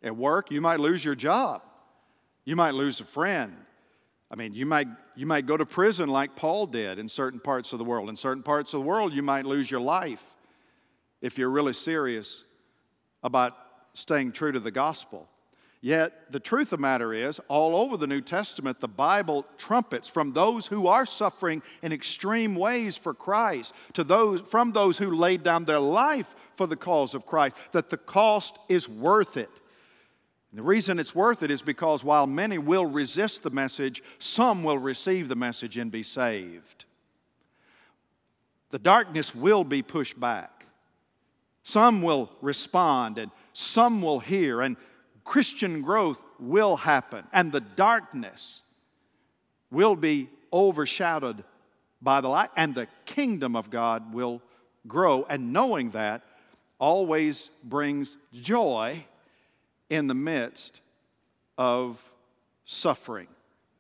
at 0.01 0.17
work, 0.17 0.53
you 0.53 0.61
might 0.61 0.79
lose 0.79 1.05
your 1.05 1.17
job, 1.17 1.61
you 2.45 2.55
might 2.55 2.73
lose 2.73 3.01
a 3.01 3.05
friend. 3.05 3.57
I 4.31 4.37
mean, 4.37 4.55
you 4.55 4.65
might, 4.65 4.87
you 5.17 5.27
might 5.27 5.45
go 5.45 5.57
to 5.57 5.67
prison 5.67 6.09
like 6.09 6.37
Paul 6.37 6.67
did 6.67 7.01
in 7.01 7.09
certain 7.09 7.41
parts 7.41 7.73
of 7.73 7.81
the 7.81 7.85
world. 7.85 8.09
In 8.09 8.17
certain 8.17 8.45
parts 8.45 8.73
of 8.73 8.79
the 8.79 8.87
world, 8.87 9.13
you 9.13 9.23
might 9.23 9.45
lose 9.45 9.69
your 9.69 9.81
life 9.81 10.25
if 11.21 11.37
you're 11.37 11.51
really 11.51 11.73
serious 11.73 12.45
about 13.25 13.57
staying 13.95 14.31
true 14.31 14.53
to 14.53 14.61
the 14.61 14.71
gospel. 14.71 15.29
Yet, 15.83 16.31
the 16.31 16.41
truth 16.41 16.73
of 16.73 16.79
the 16.79 16.83
matter 16.83 17.15
is, 17.15 17.41
all 17.49 17.75
over 17.75 17.97
the 17.97 18.07
New 18.07 18.21
Testament, 18.21 18.81
the 18.81 18.89
Bible 18.89 19.47
trumpets 19.57 20.09
from 20.09 20.35
those 20.35 20.67
who 20.67 20.87
are 20.87 21.07
suffering 21.07 21.63
in 21.83 21.91
extreme 21.91 22.55
ways 22.55 22.99
for 22.99 23.15
Christ 23.15 23.73
to 23.95 24.05
those, 24.05 24.43
from 24.43 24.73
those 24.73 24.99
who 24.99 25.11
laid 25.11 25.43
down 25.43 25.65
their 25.65 25.79
life 25.79 26.35
for 26.53 26.67
the 26.67 26.77
cause 26.77 27.15
of 27.15 27.25
Christ, 27.25 27.57
that 27.73 27.89
the 27.89 27.97
cost 27.97 28.59
is 28.69 28.91
worth 28.91 29.39
it. 29.39 29.49
And 30.51 30.59
the 30.59 30.65
reason 30.65 30.99
it's 30.99 31.15
worth 31.15 31.43
it 31.43 31.51
is 31.51 31.63
because 31.63 32.05
while 32.05 32.27
many 32.27 32.59
will 32.59 32.85
resist 32.85 33.43
the 33.43 33.51
message, 33.51 34.03
some 34.19 34.63
will 34.63 34.79
receive 34.79 35.29
the 35.29 35.37
message 35.37 35.79
and 35.79 35.91
be 35.91 36.03
saved. 36.03 36.85
The 38.71 38.79
darkness 38.79 39.35
will 39.35 39.65
be 39.65 39.81
pushed 39.81 40.21
back. 40.21 40.67
Some 41.63 42.03
will 42.03 42.31
respond 42.43 43.17
and 43.17 43.31
some 43.53 44.03
will 44.03 44.21
hear, 44.21 44.61
and 44.61 44.77
Christian 45.25 45.83
growth 45.83 46.21
will 46.39 46.77
happen, 46.77 47.25
and 47.33 47.53
the 47.53 47.61
darkness 47.61 48.63
will 49.71 49.97
be 49.97 50.29
overshadowed 50.53 51.45
by 52.03 52.21
the 52.21 52.29
light, 52.29 52.51
and 52.57 52.75
the 52.75 52.89
kingdom 53.05 53.55
of 53.55 53.71
God 53.71 54.13
will 54.15 54.41
grow. 54.87 55.27
And 55.29 55.53
knowing 55.53 55.91
that 55.91 56.23
always 56.79 57.51
brings 57.63 58.17
joy 58.33 59.05
in 59.91 60.07
the 60.07 60.15
midst 60.15 60.81
of 61.59 62.03
suffering, 62.65 63.29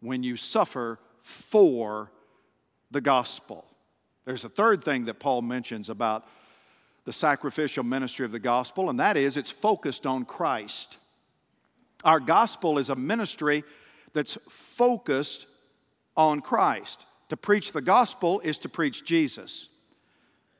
when 0.00 0.22
you 0.22 0.37
suffer 0.37 0.98
for 1.20 2.11
the 2.90 3.00
gospel. 3.00 3.64
There's 4.24 4.44
a 4.44 4.48
third 4.48 4.85
thing 4.85 5.07
that 5.07 5.18
Paul 5.20 5.42
mentions 5.42 5.88
about 5.88 6.26
the 7.05 7.12
sacrificial 7.12 7.85
ministry 7.85 8.26
of 8.26 8.33
the 8.33 8.38
gospel, 8.38 8.90
and 8.90 9.00
that 9.00 9.16
is 9.16 9.37
it's 9.37 9.50
focused 9.50 10.07
on 10.07 10.24
Christ. 10.24 10.98
Our 12.04 12.20
gospel 12.20 12.78
is 12.78 12.90
a 12.90 12.96
ministry 12.96 13.64
that's 14.12 14.38
focused 14.48 15.46
on 16.16 16.40
Christ. 16.40 17.04
To 17.28 17.36
preach 17.36 17.72
the 17.72 17.82
gospel 17.82 18.40
is 18.40 18.58
to 18.58 18.68
preach 18.68 19.04
Jesus. 19.04 19.68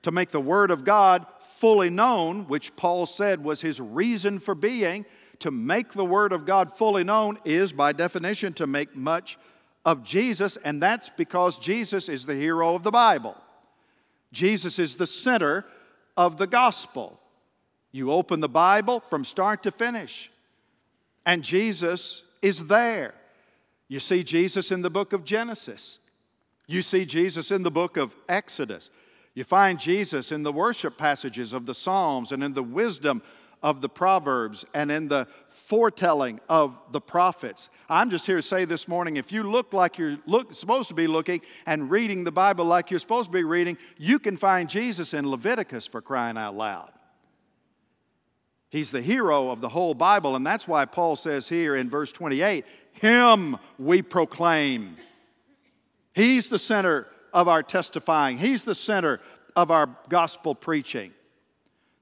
To 0.03 0.13
make 0.13 0.31
the 0.31 0.41
word 0.41 0.71
of 0.71 0.85
God 0.85 1.27
fully 1.61 1.91
known, 1.91 2.47
which 2.49 2.75
Paul 2.75 3.05
said 3.05 3.45
was 3.45 3.61
his 3.61 3.81
reason 3.81 4.39
for 4.39 4.55
being, 4.55 5.05
to 5.41 5.51
make 5.51 5.93
the 5.93 6.05
Word 6.05 6.33
of 6.33 6.47
God 6.47 6.73
fully 6.73 7.05
known 7.05 7.39
is, 7.45 7.73
by 7.73 7.93
definition, 7.93 8.53
to 8.55 8.67
make 8.67 8.95
much 8.95 9.39
of 9.85 10.05
Jesus, 10.05 10.57
and 10.65 10.83
that's 10.83 11.11
because 11.11 11.59
Jesus 11.59 12.09
is 12.09 12.27
the 12.27 12.35
hero 12.35 12.75
of 12.75 12.83
the 12.83 12.91
Bible. 12.91 13.37
Jesus 14.33 14.79
is 14.79 14.97
the 14.97 15.07
center 15.07 15.65
of 16.17 16.37
the 16.37 16.47
gospel. 16.47 17.19
You 17.91 18.13
open 18.13 18.41
the 18.41 18.49
Bible 18.49 19.01
from 19.01 19.25
start 19.25 19.63
to 19.65 19.71
finish, 19.71 20.31
and 21.27 21.43
Jesus 21.43 22.23
is 22.43 22.67
there. 22.67 23.15
You 23.89 24.01
see 24.01 24.23
Jesus 24.23 24.71
in 24.71 24.83
the 24.83 24.91
book 24.91 25.13
of 25.13 25.25
Genesis, 25.25 25.99
you 26.67 26.83
see 26.83 27.05
Jesus 27.05 27.51
in 27.51 27.65
the 27.65 27.71
book 27.71 27.97
of 27.97 28.15
Exodus. 28.29 28.91
You 29.35 29.45
find 29.45 29.79
Jesus 29.79 30.33
in 30.33 30.43
the 30.43 30.53
worship 30.53 30.99
passages 30.99 31.53
of 31.53 31.67
the 31.67 31.75
Psalms 31.75 32.33
and 32.33 32.43
in 32.43 32.53
the 32.53 32.63
wisdom 32.63 33.23
of 33.63 33.81
the 33.81 33.89
Proverbs 33.89 34.65
and 34.75 34.91
in 34.91 35.09
the 35.09 35.27
foretelling 35.49 36.41
of 36.49 36.77
the 36.93 37.01
prophets. 37.01 37.69
I'm 37.89 38.11
just 38.11 38.27
here 38.27 38.37
to 38.37 38.43
say 38.43 38.65
this 38.65 38.89
morning 38.89 39.17
if 39.17 39.33
you 39.33 39.43
look 39.43 39.73
like 39.73 39.99
you're 39.99 40.19
look, 40.27 40.55
supposed 40.55 40.89
to 40.89 40.95
be 40.95 41.07
looking 41.07 41.43
and 41.67 41.91
reading 41.91 42.25
the 42.25 42.33
Bible 42.33 42.65
like 42.65 42.91
you're 42.91 43.01
supposed 43.01 43.29
to 43.29 43.33
be 43.33 43.45
reading, 43.45 43.77
you 43.99 44.19
can 44.19 44.37
find 44.37 44.69
Jesus 44.69 45.15
in 45.15 45.29
Leviticus 45.29 45.87
for 45.87 46.01
crying 46.01 46.37
out 46.37 46.57
loud. 46.57 46.91
He's 48.71 48.93
the 48.93 49.03
hero 49.03 49.51
of 49.51 49.61
the 49.61 49.69
whole 49.69 49.95
Bible, 49.95 50.37
and 50.37 50.47
that's 50.47 50.67
why 50.67 50.85
Paul 50.85 51.17
says 51.17 51.49
here 51.49 51.75
in 51.75 51.91
verse 51.91 52.13
28 52.13 52.65
Him 52.93 53.59
we 53.79 54.01
proclaim. 54.01 54.97
He's 56.15 56.49
the 56.49 56.59
center 56.59 57.07
of 57.33 57.49
our 57.49 57.63
testifying, 57.63 58.39
He's 58.39 58.65
the 58.65 58.75
center 58.75 59.21
of 59.57 59.71
our 59.71 59.89
gospel 60.09 60.55
preaching. 60.55 61.13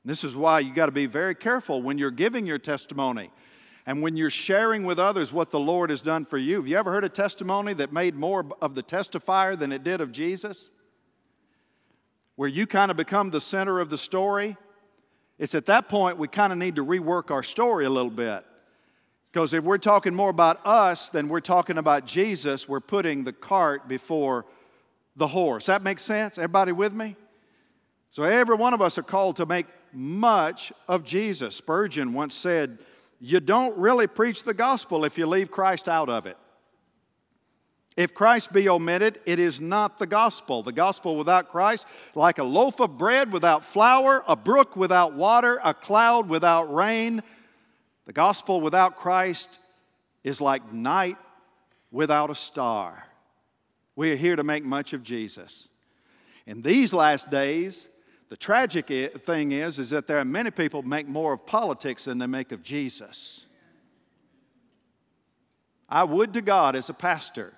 This 0.04 0.24
is 0.24 0.36
why 0.36 0.60
you 0.60 0.72
got 0.72 0.86
to 0.86 0.92
be 0.92 1.06
very 1.06 1.34
careful 1.34 1.82
when 1.82 1.98
you're 1.98 2.10
giving 2.10 2.46
your 2.46 2.58
testimony 2.58 3.30
and 3.84 4.02
when 4.02 4.16
you're 4.16 4.30
sharing 4.30 4.84
with 4.84 4.98
others 4.98 5.32
what 5.32 5.50
the 5.50 5.58
Lord 5.58 5.90
has 5.90 6.00
done 6.00 6.24
for 6.24 6.38
you. 6.38 6.56
Have 6.56 6.68
you 6.68 6.76
ever 6.76 6.92
heard 6.92 7.04
a 7.04 7.08
testimony 7.08 7.72
that 7.74 7.92
made 7.92 8.14
more 8.14 8.44
of 8.60 8.74
the 8.74 8.82
testifier 8.82 9.58
than 9.58 9.72
it 9.72 9.82
did 9.82 10.00
of 10.00 10.12
Jesus? 10.12 10.70
Where 12.36 12.48
you 12.48 12.66
kind 12.66 12.90
of 12.90 12.96
become 12.96 13.30
the 13.30 13.40
center 13.40 13.80
of 13.80 13.90
the 13.90 13.98
story? 13.98 14.56
It's 15.38 15.54
at 15.54 15.66
that 15.66 15.88
point 15.88 16.18
we 16.18 16.28
kind 16.28 16.52
of 16.52 16.58
need 16.58 16.76
to 16.76 16.84
rework 16.84 17.30
our 17.30 17.42
story 17.42 17.84
a 17.84 17.90
little 17.90 18.10
bit. 18.10 18.44
Because 19.32 19.52
if 19.52 19.62
we're 19.62 19.78
talking 19.78 20.14
more 20.14 20.30
about 20.30 20.64
us 20.66 21.10
than 21.10 21.28
we're 21.28 21.40
talking 21.40 21.78
about 21.78 22.06
Jesus, 22.06 22.68
we're 22.68 22.80
putting 22.80 23.24
the 23.24 23.32
cart 23.32 23.86
before 23.86 24.46
the 25.16 25.28
horse. 25.28 25.66
That 25.66 25.82
makes 25.82 26.02
sense? 26.02 26.38
Everybody 26.38 26.72
with 26.72 26.92
me? 26.92 27.14
So 28.10 28.22
every 28.22 28.56
one 28.56 28.72
of 28.72 28.80
us 28.80 28.96
are 28.96 29.02
called 29.02 29.36
to 29.36 29.46
make 29.46 29.66
much 29.92 30.72
of 30.88 31.04
Jesus. 31.04 31.54
Spurgeon 31.56 32.14
once 32.14 32.34
said, 32.34 32.78
You 33.20 33.40
don't 33.40 33.76
really 33.76 34.06
preach 34.06 34.44
the 34.44 34.54
gospel 34.54 35.04
if 35.04 35.18
you 35.18 35.26
leave 35.26 35.50
Christ 35.50 35.88
out 35.88 36.08
of 36.08 36.26
it. 36.26 36.38
If 37.98 38.14
Christ 38.14 38.52
be 38.52 38.68
omitted, 38.68 39.18
it 39.26 39.40
is 39.40 39.60
not 39.60 39.98
the 39.98 40.06
gospel. 40.06 40.62
The 40.62 40.70
gospel 40.70 41.16
without 41.16 41.48
Christ, 41.48 41.84
like 42.14 42.38
a 42.38 42.44
loaf 42.44 42.78
of 42.78 42.96
bread 42.96 43.32
without 43.32 43.64
flour, 43.64 44.22
a 44.28 44.36
brook 44.36 44.76
without 44.76 45.14
water, 45.14 45.60
a 45.64 45.74
cloud 45.74 46.28
without 46.28 46.72
rain. 46.72 47.24
The 48.06 48.12
gospel 48.12 48.60
without 48.60 48.94
Christ 48.94 49.48
is 50.22 50.40
like 50.40 50.72
night 50.72 51.16
without 51.90 52.30
a 52.30 52.36
star. 52.36 53.04
We 53.96 54.12
are 54.12 54.16
here 54.16 54.36
to 54.36 54.44
make 54.44 54.64
much 54.64 54.92
of 54.92 55.02
Jesus. 55.02 55.66
In 56.46 56.62
these 56.62 56.92
last 56.92 57.32
days, 57.32 57.88
the 58.28 58.36
tragic 58.36 58.86
thing 59.26 59.50
is, 59.50 59.80
is 59.80 59.90
that 59.90 60.06
there 60.06 60.20
are 60.20 60.24
many 60.24 60.52
people 60.52 60.84
make 60.84 61.08
more 61.08 61.32
of 61.32 61.44
politics 61.46 62.04
than 62.04 62.18
they 62.18 62.26
make 62.26 62.52
of 62.52 62.62
Jesus. 62.62 63.44
I 65.88 66.04
would 66.04 66.32
to 66.34 66.40
God 66.40 66.76
as 66.76 66.88
a 66.88 66.94
pastor 66.94 67.54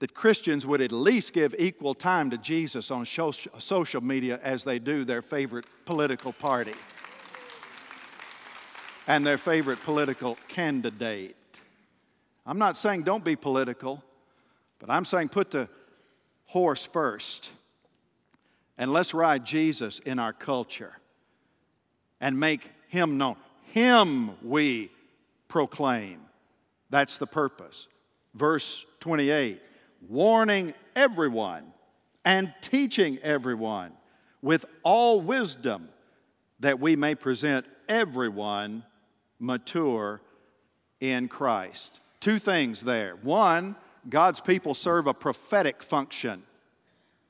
that 0.00 0.14
Christians 0.14 0.64
would 0.64 0.80
at 0.80 0.92
least 0.92 1.32
give 1.32 1.54
equal 1.58 1.94
time 1.94 2.30
to 2.30 2.38
Jesus 2.38 2.90
on 2.90 3.04
social 3.04 4.00
media 4.00 4.38
as 4.42 4.64
they 4.64 4.78
do 4.78 5.04
their 5.04 5.22
favorite 5.22 5.66
political 5.84 6.32
party 6.32 6.74
and 9.06 9.26
their 9.26 9.38
favorite 9.38 9.82
political 9.82 10.36
candidate. 10.46 11.34
I'm 12.46 12.58
not 12.58 12.76
saying 12.76 13.02
don't 13.02 13.24
be 13.24 13.36
political, 13.36 14.02
but 14.78 14.88
I'm 14.88 15.04
saying 15.04 15.30
put 15.30 15.50
the 15.50 15.68
horse 16.46 16.84
first 16.84 17.50
and 18.76 18.92
let's 18.92 19.12
ride 19.12 19.44
Jesus 19.44 19.98
in 20.00 20.20
our 20.20 20.32
culture 20.32 20.92
and 22.20 22.38
make 22.38 22.70
him 22.88 23.18
known. 23.18 23.36
Him 23.72 24.30
we 24.42 24.90
proclaim. 25.48 26.20
That's 26.88 27.18
the 27.18 27.26
purpose. 27.26 27.88
Verse 28.34 28.86
28 29.00 29.60
warning 30.06 30.74
everyone 30.94 31.72
and 32.24 32.52
teaching 32.60 33.18
everyone 33.22 33.92
with 34.42 34.64
all 34.82 35.20
wisdom 35.20 35.88
that 36.60 36.80
we 36.80 36.96
may 36.96 37.14
present 37.14 37.66
everyone 37.88 38.84
mature 39.38 40.20
in 41.00 41.28
Christ. 41.28 42.00
Two 42.20 42.38
things 42.38 42.80
there. 42.80 43.16
One, 43.22 43.76
God's 44.08 44.40
people 44.40 44.74
serve 44.74 45.06
a 45.06 45.14
prophetic 45.14 45.82
function 45.82 46.42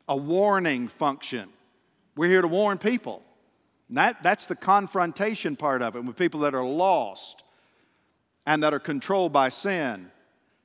a 0.09 0.17
warning 0.17 0.89
function. 0.89 1.51
We're 2.17 2.31
here 2.31 2.43
to 2.43 2.49
warn 2.49 2.79
people. 2.79 3.23
That, 3.91 4.23
that's 4.23 4.47
the 4.47 4.57
confrontation 4.57 5.55
part 5.55 5.83
of 5.83 5.95
it 5.95 6.05
with 6.05 6.17
people 6.17 6.41
that 6.41 6.55
are 6.55 6.65
lost 6.65 7.45
and 8.47 8.63
that 8.63 8.75
are 8.75 8.81
controlled 8.81 9.33
by 9.33 9.51
sin 9.51 10.11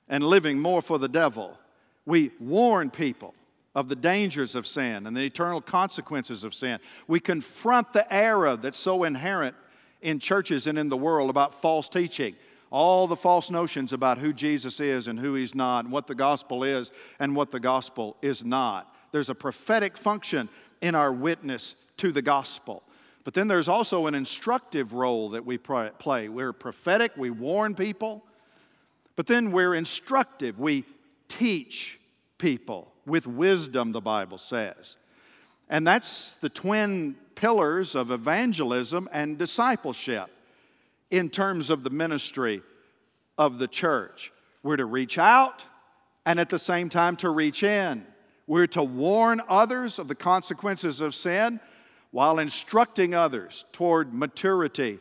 and 0.07 0.23
living 0.23 0.59
more 0.59 0.81
for 0.81 0.97
the 0.97 1.07
devil. 1.07 1.57
We 2.05 2.31
warn 2.39 2.89
people 2.89 3.33
of 3.75 3.89
the 3.89 3.95
dangers 3.95 4.55
of 4.55 4.67
sin 4.67 5.07
and 5.07 5.15
the 5.15 5.21
eternal 5.21 5.61
consequences 5.61 6.43
of 6.43 6.53
sin. 6.53 6.79
We 7.07 7.19
confront 7.19 7.93
the 7.93 8.11
error 8.13 8.55
that's 8.55 8.77
so 8.77 9.03
inherent 9.03 9.55
in 10.01 10.19
churches 10.19 10.67
and 10.67 10.77
in 10.77 10.89
the 10.89 10.97
world 10.97 11.29
about 11.29 11.61
false 11.61 11.89
teaching. 11.89 12.35
All 12.69 13.07
the 13.07 13.15
false 13.15 13.49
notions 13.49 13.93
about 13.93 14.17
who 14.17 14.33
Jesus 14.33 14.79
is 14.79 15.07
and 15.07 15.19
who 15.19 15.35
he's 15.35 15.55
not, 15.55 15.85
and 15.85 15.93
what 15.93 16.07
the 16.07 16.15
gospel 16.15 16.63
is 16.63 16.91
and 17.19 17.35
what 17.35 17.51
the 17.51 17.59
gospel 17.59 18.17
is 18.21 18.43
not. 18.43 18.93
There's 19.11 19.29
a 19.29 19.35
prophetic 19.35 19.95
function 19.95 20.49
in 20.81 20.95
our 20.95 21.13
witness 21.13 21.75
to 21.97 22.11
the 22.11 22.21
gospel. 22.21 22.83
But 23.23 23.35
then 23.35 23.47
there's 23.47 23.67
also 23.67 24.07
an 24.07 24.15
instructive 24.15 24.91
role 24.91 25.29
that 25.29 25.45
we 25.45 25.57
play. 25.57 26.27
We're 26.29 26.51
prophetic, 26.51 27.13
we 27.15 27.29
warn 27.29 27.75
people, 27.75 28.23
but 29.15 29.27
then 29.27 29.51
we're 29.51 29.75
instructive. 29.75 30.59
We 30.59 30.83
teach 31.37 31.99
people 32.37 32.91
with 33.05 33.25
wisdom, 33.25 33.91
the 33.91 34.01
Bible 34.01 34.37
says. 34.37 34.97
And 35.69 35.85
that's 35.87 36.33
the 36.33 36.49
twin 36.49 37.15
pillars 37.35 37.95
of 37.95 38.11
evangelism 38.11 39.09
and 39.11 39.37
discipleship 39.37 40.29
in 41.09 41.29
terms 41.29 41.69
of 41.69 41.83
the 41.83 41.89
ministry 41.89 42.61
of 43.37 43.57
the 43.57 43.67
church. 43.67 44.31
We're 44.61 44.77
to 44.77 44.85
reach 44.85 45.17
out 45.17 45.63
and 46.25 46.39
at 46.39 46.49
the 46.49 46.59
same 46.59 46.89
time 46.89 47.15
to 47.17 47.29
reach 47.29 47.63
in. 47.63 48.05
We're 48.45 48.67
to 48.67 48.83
warn 48.83 49.41
others 49.47 49.99
of 49.99 50.07
the 50.07 50.15
consequences 50.15 51.01
of 51.01 51.15
sin 51.15 51.59
while 52.11 52.39
instructing 52.39 53.15
others 53.15 53.65
toward 53.71 54.13
maturity 54.13 54.99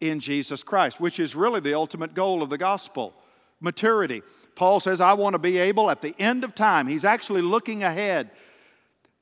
in 0.00 0.20
Jesus 0.20 0.62
Christ, 0.62 1.00
which 1.00 1.20
is 1.20 1.36
really 1.36 1.60
the 1.60 1.74
ultimate 1.74 2.14
goal 2.14 2.42
of 2.42 2.50
the 2.50 2.58
gospel 2.58 3.14
maturity. 3.60 4.22
Paul 4.54 4.80
says, 4.80 5.00
I 5.00 5.14
want 5.14 5.34
to 5.34 5.38
be 5.38 5.58
able 5.58 5.90
at 5.90 6.00
the 6.00 6.14
end 6.18 6.44
of 6.44 6.54
time, 6.54 6.86
he's 6.86 7.04
actually 7.04 7.42
looking 7.42 7.82
ahead 7.82 8.30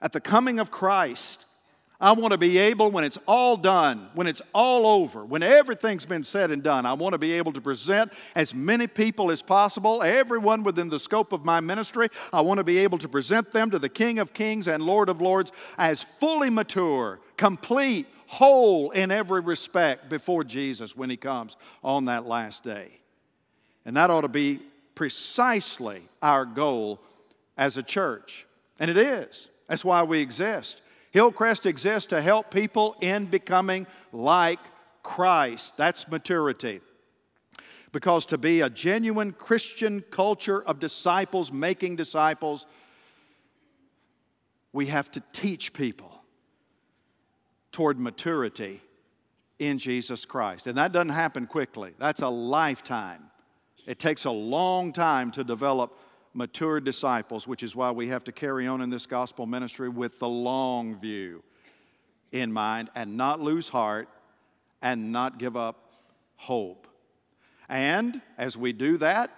at 0.00 0.12
the 0.12 0.20
coming 0.20 0.58
of 0.58 0.70
Christ 0.70 1.44
I 2.02 2.10
want 2.10 2.32
to 2.32 2.38
be 2.38 2.58
able, 2.58 2.90
when 2.90 3.04
it's 3.04 3.18
all 3.28 3.56
done, 3.56 4.08
when 4.14 4.26
it's 4.26 4.42
all 4.52 4.88
over, 4.88 5.24
when 5.24 5.44
everything's 5.44 6.04
been 6.04 6.24
said 6.24 6.50
and 6.50 6.60
done, 6.60 6.84
I 6.84 6.94
want 6.94 7.12
to 7.12 7.18
be 7.18 7.30
able 7.34 7.52
to 7.52 7.60
present 7.60 8.12
as 8.34 8.52
many 8.52 8.88
people 8.88 9.30
as 9.30 9.40
possible, 9.40 10.02
everyone 10.02 10.64
within 10.64 10.88
the 10.88 10.98
scope 10.98 11.32
of 11.32 11.44
my 11.44 11.60
ministry. 11.60 12.08
I 12.32 12.40
want 12.40 12.58
to 12.58 12.64
be 12.64 12.78
able 12.78 12.98
to 12.98 13.08
present 13.08 13.52
them 13.52 13.70
to 13.70 13.78
the 13.78 13.88
King 13.88 14.18
of 14.18 14.34
Kings 14.34 14.66
and 14.66 14.82
Lord 14.82 15.08
of 15.08 15.20
Lords 15.20 15.52
as 15.78 16.02
fully 16.02 16.50
mature, 16.50 17.20
complete, 17.36 18.08
whole 18.26 18.90
in 18.90 19.12
every 19.12 19.40
respect 19.40 20.08
before 20.08 20.42
Jesus 20.42 20.96
when 20.96 21.08
he 21.08 21.16
comes 21.16 21.56
on 21.84 22.06
that 22.06 22.26
last 22.26 22.64
day. 22.64 22.98
And 23.84 23.96
that 23.96 24.10
ought 24.10 24.22
to 24.22 24.28
be 24.28 24.58
precisely 24.94 26.02
our 26.20 26.44
goal 26.44 27.00
as 27.56 27.76
a 27.76 27.82
church. 27.82 28.46
And 28.78 28.90
it 28.90 28.96
is. 28.96 29.48
That's 29.68 29.84
why 29.84 30.02
we 30.02 30.20
exist. 30.20 30.80
Hillcrest 31.12 31.66
exists 31.66 32.08
to 32.08 32.22
help 32.22 32.50
people 32.50 32.96
in 33.00 33.26
becoming 33.26 33.86
like 34.12 34.60
Christ. 35.02 35.76
That's 35.76 36.08
maturity. 36.08 36.80
Because 37.92 38.24
to 38.26 38.38
be 38.38 38.62
a 38.62 38.70
genuine 38.70 39.32
Christian 39.32 40.02
culture 40.10 40.62
of 40.62 40.80
disciples 40.80 41.52
making 41.52 41.96
disciples, 41.96 42.66
we 44.72 44.86
have 44.86 45.10
to 45.10 45.22
teach 45.32 45.74
people 45.74 46.22
toward 47.72 47.98
maturity 47.98 48.80
in 49.58 49.78
Jesus 49.78 50.24
Christ. 50.24 50.66
And 50.66 50.78
that 50.78 50.92
doesn't 50.92 51.10
happen 51.10 51.46
quickly, 51.46 51.92
that's 51.98 52.22
a 52.22 52.28
lifetime. 52.28 53.24
It 53.86 53.98
takes 53.98 54.24
a 54.24 54.30
long 54.30 54.92
time 54.92 55.30
to 55.32 55.44
develop 55.44 55.98
mature 56.34 56.80
disciples, 56.80 57.46
which 57.46 57.62
is 57.62 57.76
why 57.76 57.90
we 57.90 58.08
have 58.08 58.24
to 58.24 58.32
carry 58.32 58.66
on 58.66 58.80
in 58.80 58.90
this 58.90 59.06
gospel 59.06 59.46
ministry 59.46 59.88
with 59.88 60.18
the 60.18 60.28
long 60.28 60.98
view 60.98 61.42
in 62.30 62.52
mind 62.52 62.90
and 62.94 63.16
not 63.16 63.40
lose 63.40 63.68
heart 63.68 64.08
and 64.80 65.12
not 65.12 65.38
give 65.38 65.56
up 65.56 65.92
hope. 66.36 66.86
And 67.68 68.20
as 68.38 68.56
we 68.56 68.72
do 68.72 68.98
that, 68.98 69.30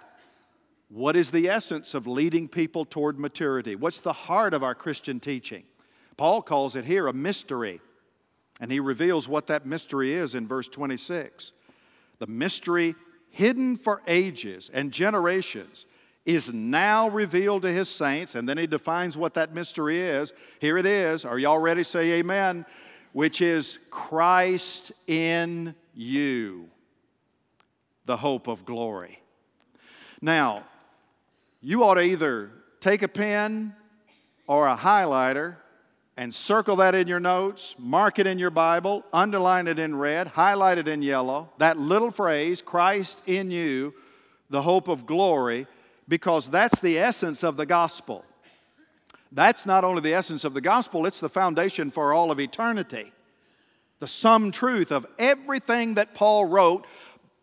what 0.89 1.15
is 1.15 1.31
the 1.31 1.49
essence 1.49 1.93
of 1.93 2.07
leading 2.07 2.47
people 2.47 2.85
toward 2.85 3.19
maturity? 3.19 3.75
What's 3.75 3.99
the 3.99 4.13
heart 4.13 4.53
of 4.53 4.63
our 4.63 4.75
Christian 4.75 5.19
teaching? 5.19 5.63
Paul 6.17 6.41
calls 6.41 6.75
it 6.75 6.85
here 6.85 7.07
a 7.07 7.13
mystery. 7.13 7.81
And 8.61 8.71
he 8.71 8.79
reveals 8.79 9.27
what 9.27 9.47
that 9.47 9.65
mystery 9.65 10.13
is 10.13 10.33
in 10.33 10.47
verse 10.47 10.69
26. 10.69 11.51
The 12.19 12.27
mystery 12.27 12.95
hidden 13.35 13.75
for 13.75 14.01
ages 14.07 14.71
and 14.73 14.93
generations 14.93 15.85
is 16.25 16.53
now 16.53 17.09
revealed 17.09 17.63
to 17.63 17.71
his 17.71 17.89
saints. 17.89 18.33
And 18.33 18.47
then 18.47 18.57
he 18.57 18.65
defines 18.65 19.17
what 19.17 19.33
that 19.33 19.53
mystery 19.53 19.99
is. 19.99 20.31
Here 20.59 20.77
it 20.77 20.85
is. 20.85 21.25
Are 21.25 21.37
y'all 21.37 21.59
ready? 21.59 21.83
Say 21.83 22.13
amen. 22.13 22.65
Which 23.11 23.41
is 23.41 23.77
Christ 23.91 24.93
in 25.05 25.75
you, 25.93 26.69
the 28.05 28.15
hope 28.15 28.47
of 28.47 28.63
glory. 28.63 29.19
Now, 30.21 30.63
you 31.61 31.83
ought 31.83 31.95
to 31.95 32.03
either 32.03 32.51
take 32.79 33.01
a 33.01 33.09
pen 33.09 33.75
or 34.47 34.65
a 34.65 34.77
highlighter 34.77 35.57
and 36.17 36.33
circle 36.33 36.77
that 36.77 36.95
in 36.95 37.07
your 37.07 37.19
notes, 37.19 37.75
mark 37.77 38.19
it 38.19 38.27
in 38.27 38.39
your 38.39 38.49
Bible, 38.49 39.03
underline 39.11 39.67
it 39.67 39.79
in 39.79 39.95
red, 39.95 40.27
highlight 40.27 40.77
it 40.77 40.87
in 40.87 41.01
yellow, 41.01 41.49
that 41.57 41.77
little 41.77 42.11
phrase, 42.11 42.61
Christ 42.61 43.19
in 43.27 43.51
you, 43.51 43.93
the 44.49 44.61
hope 44.61 44.87
of 44.87 45.05
glory, 45.05 45.67
because 46.07 46.49
that's 46.49 46.79
the 46.79 46.97
essence 46.97 47.43
of 47.43 47.57
the 47.57 47.65
gospel. 47.65 48.23
That's 49.31 49.65
not 49.65 49.83
only 49.83 50.01
the 50.01 50.13
essence 50.13 50.45
of 50.45 50.53
the 50.53 50.61
gospel, 50.61 51.05
it's 51.05 51.19
the 51.19 51.29
foundation 51.29 51.91
for 51.91 52.13
all 52.13 52.31
of 52.31 52.39
eternity. 52.39 53.11
The 53.99 54.07
sum 54.07 54.51
truth 54.51 54.91
of 54.91 55.05
everything 55.19 55.95
that 55.95 56.13
Paul 56.13 56.45
wrote 56.45 56.85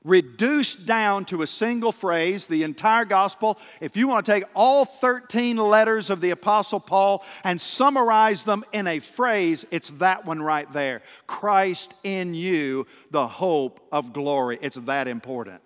reduced 0.04 0.86
down 0.86 1.24
to 1.26 1.42
a 1.42 1.46
single 1.46 1.92
phrase, 1.92 2.46
the 2.46 2.62
entire 2.62 3.04
gospel. 3.04 3.58
If 3.80 3.96
you 3.96 4.08
want 4.08 4.26
to 4.26 4.32
take 4.32 4.44
all 4.54 4.84
13 4.84 5.56
letters 5.56 6.10
of 6.10 6.20
the 6.20 6.30
Apostle 6.30 6.80
Paul 6.80 7.24
and 7.44 7.60
summarize 7.60 8.44
them 8.44 8.64
in 8.72 8.86
a 8.86 8.98
phrase, 8.98 9.64
it's 9.70 9.90
that 9.98 10.24
one 10.26 10.42
right 10.42 10.70
there 10.72 11.02
Christ 11.26 11.94
in 12.02 12.34
you, 12.34 12.86
the 13.10 13.26
hope 13.26 13.80
of 13.92 14.12
glory. 14.12 14.58
It's 14.60 14.76
that 14.76 15.08
important. 15.08 15.60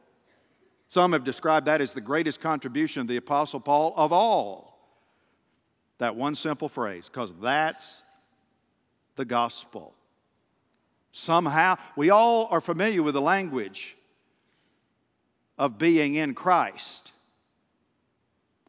Some 0.89 1.13
have 1.13 1.25
described 1.25 1.67
that 1.67 1.81
as 1.81 1.93
the 1.93 2.01
greatest 2.01 2.41
contribution 2.41 3.01
of 3.01 3.09
the 3.09 3.17
Apostle 3.17 3.61
Paul 3.61 3.93
of 3.97 4.13
all. 4.13 4.67
That 5.99 6.15
one 6.15 6.35
simple 6.35 6.69
phrase, 6.69 7.09
because 7.09 7.33
that's 7.41 8.03
the 9.17 9.25
gospel. 9.25 9.95
Somehow, 11.11 11.77
we 11.97 12.11
all 12.11 12.47
are 12.51 12.61
familiar 12.61 13.03
with 13.03 13.15
the 13.15 13.23
language 13.23 13.96
of 15.59 15.79
being 15.79 16.15
in 16.15 16.35
Christ. 16.35 17.13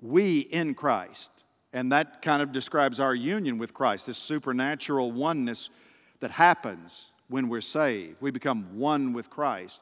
We 0.02 0.40
in 0.40 0.74
Christ. 0.74 1.32
And 1.74 1.92
that 1.92 2.22
kind 2.22 2.42
of 2.42 2.52
describes 2.52 3.00
our 3.00 3.14
union 3.14 3.58
with 3.58 3.74
Christ, 3.74 4.06
this 4.06 4.18
supernatural 4.18 5.12
oneness 5.12 5.70
that 6.22 6.32
happens 6.32 7.08
when 7.28 7.50
we're 7.50 7.62
saved. 7.62 8.18
We 8.22 8.32
become 8.32 8.78
one 8.78 9.14
with 9.14 9.30
Christ. 9.30 9.82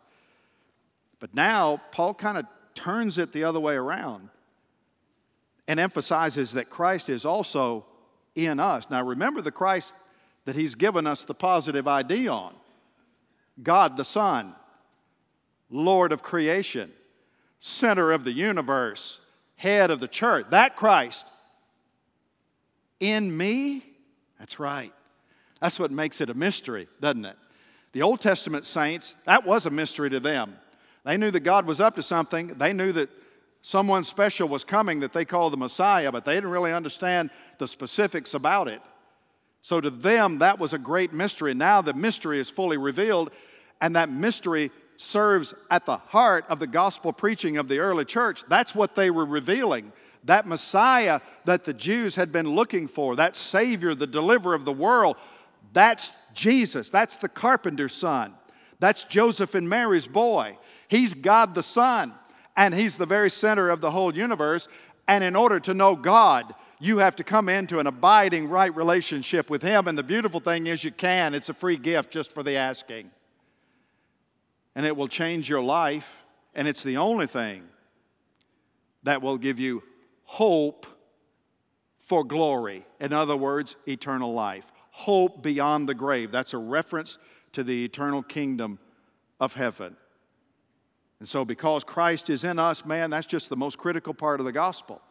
But 1.19 1.33
now, 1.33 1.81
Paul 1.91 2.13
kind 2.13 2.37
of 2.37 2.45
turns 2.73 3.17
it 3.17 3.31
the 3.31 3.43
other 3.43 3.59
way 3.59 3.75
around 3.75 4.29
and 5.67 5.79
emphasizes 5.79 6.51
that 6.51 6.69
Christ 6.69 7.09
is 7.09 7.25
also 7.25 7.85
in 8.35 8.59
us. 8.59 8.87
Now, 8.89 9.03
remember 9.03 9.41
the 9.41 9.51
Christ 9.51 9.95
that 10.45 10.55
he's 10.55 10.75
given 10.75 11.07
us 11.07 11.23
the 11.23 11.33
positive 11.33 11.87
ID 11.87 12.27
on 12.27 12.53
God 13.61 13.95
the 13.95 14.05
Son. 14.05 14.53
Lord 15.75 16.11
of 16.11 16.23
creation, 16.23 16.91
center 17.59 18.11
of 18.11 18.23
the 18.23 18.31
universe, 18.31 19.19
head 19.57 19.91
of 19.91 19.99
the 19.99 20.07
church. 20.07 20.47
That 20.49 20.75
Christ 20.75 21.25
in 22.99 23.35
me? 23.35 23.83
That's 24.39 24.59
right. 24.59 24.93
That's 25.61 25.79
what 25.79 25.91
makes 25.91 26.21
it 26.21 26.29
a 26.29 26.33
mystery, 26.33 26.87
doesn't 27.01 27.25
it? 27.25 27.37
The 27.91 28.01
Old 28.01 28.21
Testament 28.21 28.65
saints, 28.65 29.15
that 29.25 29.45
was 29.45 29.65
a 29.65 29.69
mystery 29.69 30.09
to 30.09 30.19
them. 30.19 30.55
They 31.03 31.17
knew 31.17 31.31
that 31.31 31.41
God 31.41 31.65
was 31.65 31.79
up 31.79 31.95
to 31.95 32.03
something. 32.03 32.47
They 32.57 32.73
knew 32.73 32.91
that 32.93 33.09
someone 33.61 34.03
special 34.03 34.47
was 34.47 34.63
coming 34.63 34.99
that 35.01 35.13
they 35.13 35.25
called 35.25 35.53
the 35.53 35.57
Messiah, 35.57 36.11
but 36.11 36.25
they 36.25 36.35
didn't 36.35 36.51
really 36.51 36.73
understand 36.73 37.29
the 37.57 37.67
specifics 37.67 38.33
about 38.33 38.67
it. 38.67 38.81
So 39.61 39.81
to 39.81 39.89
them, 39.89 40.39
that 40.39 40.59
was 40.59 40.73
a 40.73 40.77
great 40.77 41.13
mystery. 41.13 41.53
Now 41.53 41.81
the 41.81 41.93
mystery 41.93 42.39
is 42.39 42.49
fully 42.49 42.77
revealed, 42.77 43.31
and 43.81 43.95
that 43.95 44.09
mystery 44.09 44.71
serves 44.97 45.53
at 45.69 45.85
the 45.85 45.97
heart 45.97 46.45
of 46.49 46.59
the 46.59 46.67
gospel 46.67 47.13
preaching 47.13 47.57
of 47.57 47.67
the 47.67 47.79
early 47.79 48.05
church. 48.05 48.43
That's 48.47 48.75
what 48.75 48.95
they 48.95 49.09
were 49.09 49.25
revealing. 49.25 49.91
That 50.23 50.47
Messiah 50.47 51.21
that 51.45 51.65
the 51.65 51.73
Jews 51.73 52.15
had 52.15 52.31
been 52.31 52.55
looking 52.55 52.87
for, 52.87 53.15
that 53.15 53.35
Savior, 53.35 53.93
the 53.93 54.07
deliverer 54.07 54.55
of 54.55 54.65
the 54.65 54.73
world, 54.73 55.17
that's 55.73 56.13
Jesus. 56.33 56.89
That's 56.89 57.17
the 57.17 57.29
carpenter's 57.29 57.93
son. 57.93 58.33
That's 58.79 59.03
Joseph 59.03 59.55
and 59.55 59.69
Mary's 59.69 60.07
boy. 60.07 60.57
He's 60.87 61.13
God 61.13 61.55
the 61.55 61.63
Son, 61.63 62.13
and 62.55 62.73
He's 62.73 62.97
the 62.97 63.05
very 63.05 63.29
center 63.29 63.69
of 63.69 63.81
the 63.81 63.91
whole 63.91 64.15
universe. 64.15 64.67
And 65.07 65.23
in 65.23 65.35
order 65.35 65.59
to 65.61 65.73
know 65.73 65.95
God, 65.95 66.53
you 66.79 66.97
have 66.97 67.15
to 67.17 67.23
come 67.23 67.47
into 67.47 67.79
an 67.79 67.87
abiding 67.87 68.49
right 68.49 68.75
relationship 68.75 69.49
with 69.49 69.61
Him. 69.61 69.87
And 69.87 69.97
the 69.97 70.03
beautiful 70.03 70.39
thing 70.39 70.67
is, 70.67 70.83
you 70.83 70.91
can. 70.91 71.33
It's 71.33 71.49
a 71.49 71.53
free 71.53 71.77
gift 71.77 72.11
just 72.11 72.31
for 72.31 72.43
the 72.43 72.55
asking 72.55 73.11
and 74.75 74.85
it 74.85 74.95
will 74.95 75.07
change 75.07 75.49
your 75.49 75.61
life, 75.61 76.25
and 76.53 76.67
it's 76.67 76.83
the 76.83 76.97
only 76.97 77.27
thing 77.27 77.63
that 79.03 79.21
will 79.21 79.37
give 79.37 79.59
you 79.59 79.83
hope 80.23 80.85
for 81.97 82.23
glory. 82.23 82.85
In 82.99 83.13
other 83.13 83.37
words, 83.37 83.75
eternal 83.87 84.33
life. 84.33 84.65
Hope 84.91 85.41
beyond 85.41 85.89
the 85.89 85.93
grave. 85.93 86.31
That's 86.31 86.53
a 86.53 86.57
reference 86.57 87.17
to 87.53 87.63
the 87.63 87.85
eternal 87.85 88.21
kingdom 88.21 88.79
of 89.39 89.53
heaven. 89.53 89.95
And 91.19 91.27
so, 91.27 91.45
because 91.45 91.83
Christ 91.83 92.29
is 92.29 92.43
in 92.43 92.59
us, 92.59 92.85
man, 92.85 93.09
that's 93.09 93.25
just 93.25 93.49
the 93.49 93.55
most 93.55 93.77
critical 93.77 94.13
part 94.13 94.39
of 94.39 94.45
the 94.45 94.51
gospel. 94.51 95.01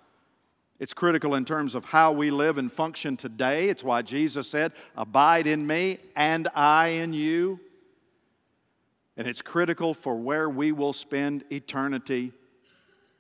It's 0.79 0.93
critical 0.93 1.35
in 1.35 1.45
terms 1.45 1.75
of 1.75 1.85
how 1.85 2.13
we 2.13 2.31
live 2.31 2.59
and 2.59 2.71
function 2.71 3.17
today. 3.17 3.69
It's 3.69 3.85
why 3.85 4.03
Jesus 4.03 4.49
said, 4.49 4.73
Abide 4.97 5.47
in 5.47 5.67
me 5.67 5.99
and 6.17 6.49
I 6.55 6.89
in 6.89 7.13
you. 7.13 7.61
And 9.17 9.27
it's 9.27 9.43
critical 9.43 9.95
for 9.95 10.17
where 10.17 10.49
we 10.49 10.73
will 10.73 10.93
spend 10.93 11.45
eternity 11.51 12.33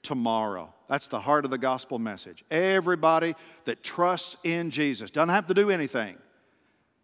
tomorrow. 0.02 0.72
That's 0.88 1.09
the 1.09 1.20
heart 1.20 1.44
of 1.44 1.50
the 1.50 1.59
gospel 1.59 1.98
message. 1.98 2.44
Everybody 2.50 3.35
that 3.64 3.83
trusts 3.83 4.37
in 4.44 4.70
Jesus 4.70 5.11
doesn't 5.11 5.30
have 5.30 5.46
to 5.48 5.54
do 5.54 5.70
anything, 5.70 6.16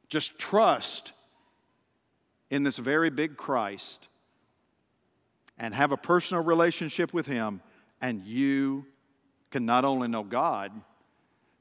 just 0.09 0.39
trust 0.39 1.13
in 2.51 2.63
this 2.63 2.79
very 2.79 3.11
big 3.11 3.37
Christ 3.37 4.09
and 5.57 5.75
have 5.75 5.93
a 5.93 5.97
personal 5.97 6.43
relationship 6.43 7.13
with 7.13 7.27
Him, 7.27 7.61
and 8.01 8.23
you 8.25 8.87
can 9.51 9.65
not 9.67 9.85
only 9.85 10.09
know 10.09 10.25
God, 10.25 10.73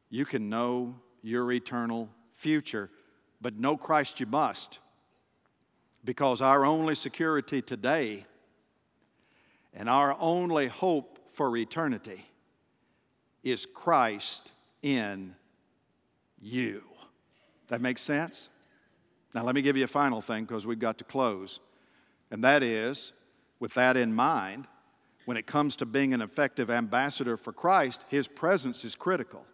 you 0.10 0.26
can 0.26 0.50
know 0.50 0.96
your 1.22 1.52
eternal 1.52 2.10
future, 2.34 2.90
but 3.42 3.56
know 3.56 3.78
Christ 3.78 4.20
you 4.20 4.26
must. 4.26 4.80
Because 6.04 6.42
our 6.42 6.66
only 6.66 6.96
security 6.96 7.62
today 7.62 8.26
and 9.74 9.90
our 9.90 10.16
only 10.20 10.68
hope 10.68 11.20
for 11.30 11.56
eternity 11.56 12.26
is 13.44 13.66
Christ 13.66 14.52
in 14.82 15.36
you. 16.42 16.84
That 17.68 17.82
makes 17.82 18.02
sense? 18.02 18.50
Now, 19.34 19.44
let 19.44 19.56
me 19.56 19.62
give 19.62 19.78
you 19.78 19.84
a 19.84 19.88
final 19.88 20.22
thing 20.22 20.46
because 20.46 20.66
we've 20.66 20.80
got 20.80 20.98
to 20.98 21.04
close. 21.04 21.60
And 22.32 22.44
that 22.44 22.64
is, 22.64 23.12
with 23.60 23.74
that 23.76 23.96
in 23.96 24.14
mind, 24.14 24.68
when 25.26 25.38
it 25.38 25.46
comes 25.46 25.76
to 25.78 25.86
being 25.86 26.14
an 26.14 26.22
effective 26.22 26.72
ambassador 26.72 27.38
for 27.38 27.54
Christ, 27.54 28.04
his 28.08 28.28
presence 28.28 28.84
is 28.84 28.96
critical 28.96 29.46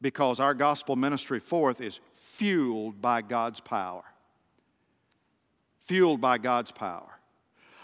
because 0.00 0.38
our 0.38 0.54
gospel 0.54 0.96
ministry 0.96 1.40
forth 1.40 1.80
is 1.80 1.98
fueled 2.10 3.00
by 3.00 3.22
God's 3.22 3.60
power. 3.60 4.04
Fueled 5.84 6.20
by 6.20 6.38
God's 6.38 6.70
power. 6.70 7.08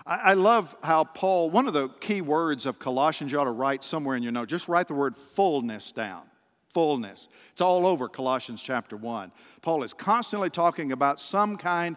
I, 0.06 0.32
love 0.32 0.74
how 0.82 1.04
Paul, 1.04 1.50
one 1.50 1.68
of 1.68 1.74
the 1.74 1.88
key 2.00 2.20
words 2.20 2.66
of 2.66 2.78
Colossians, 2.78 3.30
you 3.30 3.38
ought 3.38 3.44
to 3.44 3.50
write 3.50 3.84
somewhere 3.84 4.16
in 4.16 4.22
your 4.22 4.32
note, 4.32 4.48
just 4.48 4.66
write 4.66 4.88
the 4.88 4.94
word 4.94 5.16
fullness 5.16 5.92
down. 5.92 6.22
Fullness. 6.70 7.28
It's 7.52 7.60
all 7.60 7.86
over 7.86 8.08
Colossians 8.08 8.62
chapter 8.62 8.96
1. 8.96 9.30
Paul 9.60 9.82
is 9.82 9.92
constantly 9.92 10.50
talking 10.50 10.92
about 10.92 11.20
some 11.20 11.56
kind 11.56 11.96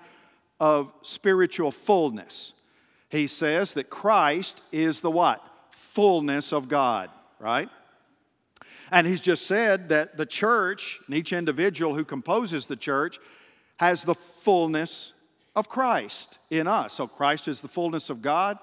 of 0.60 0.92
spiritual 1.02 1.72
fullness 1.72 2.54
he 3.14 3.28
says 3.28 3.76
that 3.76 3.92
Christ 3.92 4.60
is 4.72 5.02
the 5.02 5.12
what? 5.12 5.40
Fullness 5.70 6.52
of 6.52 6.68
God, 6.68 7.12
right? 7.40 7.70
And 8.90 9.06
he's 9.06 9.22
just 9.22 9.46
said 9.46 9.90
that 9.90 10.18
the 10.18 10.26
church, 10.26 11.00
and 11.06 11.16
each 11.16 11.32
individual 11.32 11.94
who 11.94 12.06
composes 12.06 12.66
the 12.66 12.76
church, 12.76 13.20
has 13.78 14.04
the 14.04 14.16
fullness 14.16 15.13
of 15.56 15.70
Christ 15.70 16.38
in 16.50 16.68
us. 16.68 16.94
So 16.94 17.08
Christ 17.08 17.48
is 17.48 17.62
the 17.62 17.68
fullness 17.68 18.10
of 18.10 18.22
God. 18.22 18.58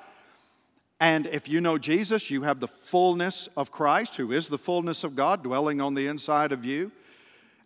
And 0.99 1.27
if 1.27 1.49
you 1.49 1.61
know 1.61 1.79
Jesus, 1.79 2.31
you 2.31 2.43
have 2.43 2.61
the 2.61 2.69
fullness 2.69 3.49
of 3.57 3.71
Christ, 3.71 4.17
who 4.17 4.33
is 4.33 4.49
the 4.49 4.59
fullness 4.59 5.03
of 5.03 5.17
God 5.17 5.43
dwelling 5.43 5.81
on 5.81 5.95
the 5.95 6.07
inside 6.07 6.53
of 6.53 6.65
you. 6.65 6.93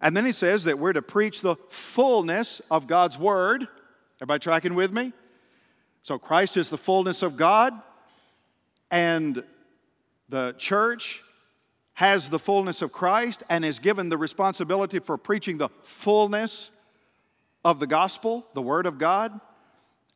And 0.00 0.16
then 0.16 0.24
he 0.26 0.32
says 0.32 0.64
that 0.64 0.78
we're 0.78 0.92
to 0.92 1.02
preach 1.02 1.40
the 1.40 1.56
fullness 1.68 2.60
of 2.70 2.86
God's 2.86 3.18
Word. 3.18 3.66
Everybody 4.18 4.40
tracking 4.40 4.74
with 4.74 4.92
me? 4.92 5.12
So 6.02 6.18
Christ 6.18 6.56
is 6.56 6.68
the 6.68 6.76
fullness 6.76 7.22
of 7.22 7.36
God, 7.36 7.72
and 8.90 9.42
the 10.28 10.54
church 10.58 11.22
has 11.94 12.28
the 12.28 12.38
fullness 12.38 12.82
of 12.82 12.92
Christ 12.92 13.42
and 13.48 13.64
is 13.64 13.78
given 13.78 14.10
the 14.10 14.18
responsibility 14.18 14.98
for 14.98 15.16
preaching 15.16 15.58
the 15.58 15.70
fullness 15.82 16.70
of 17.64 17.80
the 17.80 17.86
gospel, 17.86 18.46
the 18.54 18.62
Word 18.62 18.86
of 18.86 18.98
God. 18.98 19.40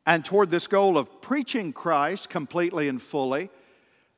And 0.05 0.23
toward 0.23 0.49
this 0.51 0.67
goal 0.67 0.97
of 0.97 1.21
preaching 1.21 1.73
Christ 1.73 2.29
completely 2.29 2.87
and 2.87 3.01
fully, 3.01 3.49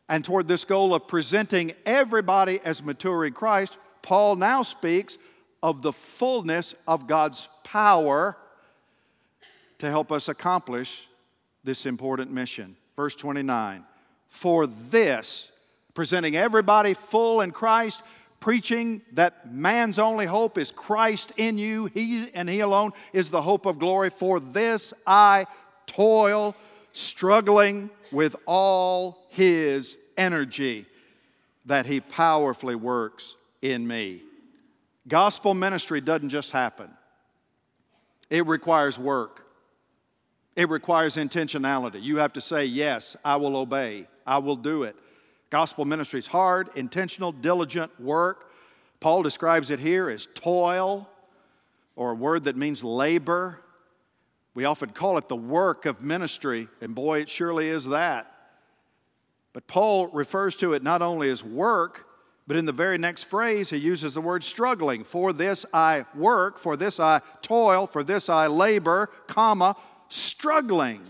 and 0.07 0.23
toward 0.23 0.47
this 0.47 0.65
goal 0.65 0.93
of 0.93 1.07
presenting 1.07 1.73
everybody 1.85 2.59
as 2.65 2.83
mature 2.83 3.25
in 3.25 3.33
Christ, 3.33 3.77
Paul 4.01 4.35
now 4.35 4.63
speaks 4.63 5.17
of 5.63 5.81
the 5.81 5.93
fullness 5.93 6.75
of 6.87 7.07
God's 7.07 7.47
power 7.63 8.37
to 9.77 9.89
help 9.89 10.11
us 10.11 10.27
accomplish 10.27 11.07
this 11.63 11.85
important 11.85 12.31
mission. 12.31 12.75
Verse 12.95 13.15
29 13.15 13.83
For 14.27 14.67
this, 14.67 15.49
presenting 15.93 16.35
everybody 16.35 16.93
full 16.93 17.41
in 17.41 17.51
Christ, 17.51 18.01
preaching 18.41 19.01
that 19.13 19.53
man's 19.53 19.97
only 19.97 20.25
hope 20.25 20.57
is 20.57 20.71
Christ 20.71 21.31
in 21.37 21.57
you, 21.57 21.85
He 21.85 22.29
and 22.33 22.49
He 22.49 22.59
alone 22.59 22.91
is 23.13 23.29
the 23.29 23.41
hope 23.41 23.65
of 23.65 23.79
glory. 23.79 24.09
For 24.09 24.41
this 24.41 24.93
I 25.07 25.47
toil, 25.87 26.55
struggling 26.91 27.89
with 28.11 28.35
all 28.45 29.25
His 29.29 29.95
energy 30.17 30.85
that 31.67 31.85
He 31.85 32.01
powerfully 32.01 32.75
works 32.75 33.35
in 33.61 33.87
me. 33.87 34.23
Gospel 35.07 35.53
ministry 35.53 36.01
doesn't 36.01 36.29
just 36.29 36.51
happen, 36.51 36.89
it 38.29 38.45
requires 38.45 38.99
work. 38.99 39.37
It 40.53 40.67
requires 40.67 41.15
intentionality. 41.15 42.03
You 42.03 42.17
have 42.17 42.33
to 42.33 42.41
say, 42.41 42.65
Yes, 42.65 43.15
I 43.23 43.37
will 43.37 43.55
obey, 43.55 44.07
I 44.27 44.39
will 44.39 44.57
do 44.57 44.83
it. 44.83 44.97
Gospel 45.51 45.83
ministry 45.83 46.19
is 46.19 46.27
hard, 46.27 46.69
intentional, 46.75 47.33
diligent 47.33 47.99
work. 47.99 48.49
Paul 49.01 49.21
describes 49.21 49.69
it 49.69 49.79
here 49.79 50.09
as 50.09 50.27
toil, 50.33 51.09
or 51.95 52.11
a 52.11 52.15
word 52.15 52.45
that 52.45 52.55
means 52.55 52.83
labor. 52.83 53.59
We 54.53 54.63
often 54.63 54.91
call 54.91 55.17
it 55.17 55.27
the 55.27 55.35
work 55.35 55.85
of 55.85 56.01
ministry, 56.01 56.69
and 56.79 56.95
boy, 56.95 57.19
it 57.19 57.29
surely 57.29 57.67
is 57.67 57.85
that. 57.85 58.33
But 59.51 59.67
Paul 59.67 60.07
refers 60.07 60.55
to 60.57 60.71
it 60.73 60.83
not 60.83 61.01
only 61.01 61.29
as 61.29 61.43
work, 61.43 62.07
but 62.47 62.55
in 62.55 62.65
the 62.65 62.71
very 62.71 62.97
next 62.97 63.23
phrase, 63.23 63.69
he 63.69 63.77
uses 63.77 64.13
the 64.13 64.21
word 64.21 64.43
struggling. 64.43 65.03
For 65.03 65.33
this 65.33 65.65
I 65.73 66.05
work, 66.15 66.59
for 66.59 66.77
this 66.77 66.97
I 66.99 67.21
toil, 67.41 67.87
for 67.87 68.03
this 68.03 68.29
I 68.29 68.47
labor, 68.47 69.09
comma, 69.27 69.75
struggling. 70.07 71.01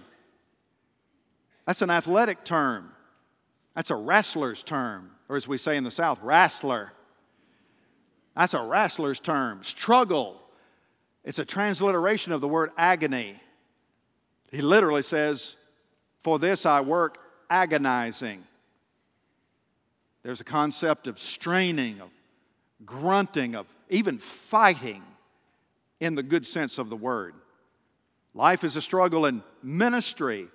That's 1.68 1.84
an 1.84 1.92
athletic 1.92 2.44
term. 2.44 2.91
That's 3.76 3.90
a 3.90 3.96
wrestler's 3.96 4.64
term, 4.64 5.12
or 5.30 5.36
as 5.36 5.48
we 5.48 5.58
say 5.58 5.78
in 5.78 5.84
the 5.84 5.92
South, 5.92 6.20
wrestler. 6.22 6.92
That's 8.36 8.54
a 8.54 8.62
wrestler's 8.62 9.20
term. 9.20 9.64
Struggle. 9.64 10.42
It's 11.24 11.40
a 11.40 11.46
transliteration 11.46 12.34
of 12.34 12.42
the 12.42 12.48
word 12.48 12.72
agony. 12.78 13.40
He 14.52 14.62
literally 14.62 15.04
says, 15.04 15.56
For 16.24 16.40
this 16.40 16.66
I 16.66 16.82
work 16.82 17.18
agonizing. 17.50 18.44
There's 20.24 20.42
a 20.42 20.46
concept 20.46 21.08
of 21.08 21.20
straining, 21.20 22.02
of 22.02 22.10
grunting, 22.86 23.56
of 23.56 23.68
even 23.90 24.18
fighting 24.20 25.04
in 26.00 26.16
the 26.16 26.24
good 26.24 26.46
sense 26.46 26.78
of 26.78 26.90
the 26.90 26.96
word. 26.96 27.34
Life 28.34 28.64
is 28.64 28.76
a 28.76 28.82
struggle, 28.82 29.26
and 29.26 29.42
ministry 29.62 30.48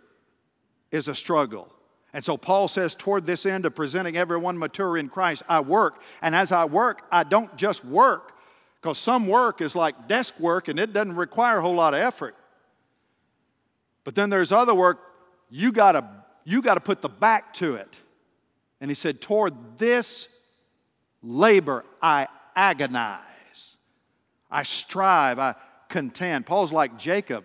is 0.91 1.09
a 1.09 1.15
struggle. 1.15 1.73
And 2.17 2.25
so 2.25 2.39
Paul 2.39 2.67
says, 2.67 2.95
toward 2.95 3.27
this 3.27 3.45
end 3.45 3.67
of 3.67 3.75
presenting 3.75 4.17
everyone 4.17 4.57
mature 4.57 4.97
in 4.97 5.11
Christ, 5.11 5.43
I 5.51 5.61
work. 5.61 6.01
And 6.23 6.35
as 6.35 6.51
I 6.51 6.65
work, 6.65 7.03
I 7.13 7.25
don't 7.25 7.55
just 7.59 7.85
work, 7.85 8.33
because 8.81 8.97
some 8.97 9.29
work 9.29 9.61
is 9.61 9.77
like 9.77 10.09
desk 10.09 10.41
work 10.41 10.69
and 10.69 10.81
it 10.81 10.95
doesn't 10.95 11.15
require 11.15 11.59
a 11.59 11.61
whole 11.61 11.75
lot 11.75 11.93
of 11.93 12.01
effort. 12.01 12.35
But 14.03 14.15
then 14.15 14.31
there's 14.31 14.51
other 14.51 14.75
work, 14.75 14.99
you 15.51 15.71
gotta, 15.73 16.09
you 16.43 16.63
gotta 16.63 16.81
put 16.81 17.03
the 17.03 17.11
back 17.11 17.53
to 17.57 17.75
it. 17.75 18.01
And 18.81 18.91
he 18.91 18.95
said, 18.95 19.21
Toward 19.21 19.53
this 19.77 20.27
labor 21.23 21.85
I 22.01 22.29
agonize, 22.55 23.77
I 24.51 24.63
strive, 24.63 25.39
I 25.39 25.55
contend. 25.91 26.47
Paul's 26.47 26.73
like 26.73 26.97
Jacob 26.97 27.45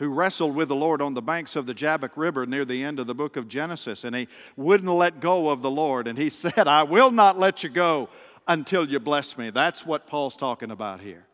who 0.00 0.08
wrestled 0.08 0.54
with 0.54 0.68
the 0.68 0.74
Lord 0.74 1.02
on 1.02 1.12
the 1.12 1.20
banks 1.20 1.56
of 1.56 1.66
the 1.66 1.74
Jabbok 1.74 2.16
River 2.16 2.46
near 2.46 2.64
the 2.64 2.82
end 2.82 2.98
of 2.98 3.06
the 3.06 3.14
book 3.14 3.36
of 3.36 3.48
Genesis. 3.48 4.02
And 4.02 4.16
he 4.16 4.28
wouldn't 4.56 4.90
let 4.90 5.20
go 5.20 5.50
of 5.50 5.60
the 5.60 5.70
Lord. 5.70 6.08
And 6.08 6.16
he 6.16 6.30
said, 6.30 6.66
I 6.66 6.84
will 6.84 7.10
not 7.10 7.38
let 7.38 7.62
you 7.62 7.68
go 7.68 8.08
until 8.48 8.88
you 8.88 8.98
bless 8.98 9.36
me. 9.36 9.50
That's 9.50 9.84
what 9.84 10.06
Paul's 10.06 10.36
talking 10.36 10.70
about 10.70 11.02
here. 11.02 11.26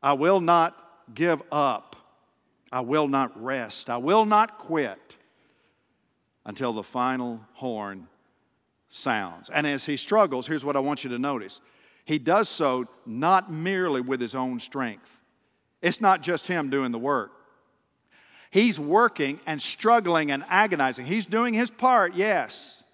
I 0.00 0.12
will 0.12 0.40
not 0.40 0.76
give 1.12 1.42
up. 1.50 1.96
I 2.70 2.80
will 2.80 3.08
not 3.08 3.42
rest. 3.42 3.90
I 3.90 3.96
will 3.96 4.24
not 4.24 4.58
quit 4.58 5.16
until 6.46 6.72
the 6.72 6.84
final 6.84 7.40
horn 7.54 8.06
sounds. 8.88 9.50
And 9.50 9.66
as 9.66 9.84
he 9.84 9.96
struggles, 9.96 10.46
here's 10.46 10.64
what 10.64 10.76
I 10.76 10.80
want 10.80 11.02
you 11.02 11.10
to 11.10 11.18
notice 11.18 11.60
he 12.04 12.20
does 12.20 12.48
so 12.48 12.86
not 13.04 13.50
merely 13.50 14.00
with 14.00 14.20
his 14.20 14.36
own 14.36 14.60
strength. 14.60 15.10
It's 15.82 16.00
not 16.00 16.22
just 16.22 16.46
him 16.46 16.70
doing 16.70 16.92
the 16.92 17.00
work. 17.00 17.32
He's 18.54 18.78
working 18.78 19.40
and 19.46 19.60
struggling 19.60 20.30
and 20.30 20.44
agonizing. 20.48 21.06
He's 21.06 21.26
doing 21.26 21.54
his 21.54 21.72
part, 21.72 22.14
yes. 22.14 22.84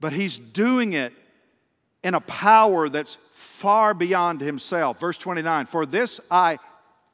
But 0.00 0.12
he's 0.12 0.36
doing 0.36 0.92
it 0.92 1.14
in 2.04 2.12
a 2.12 2.20
power 2.20 2.90
that's 2.90 3.16
far 3.32 3.94
beyond 3.94 4.42
himself. 4.42 5.00
Verse 5.00 5.16
29 5.16 5.64
For 5.64 5.86
this 5.86 6.20
I 6.30 6.58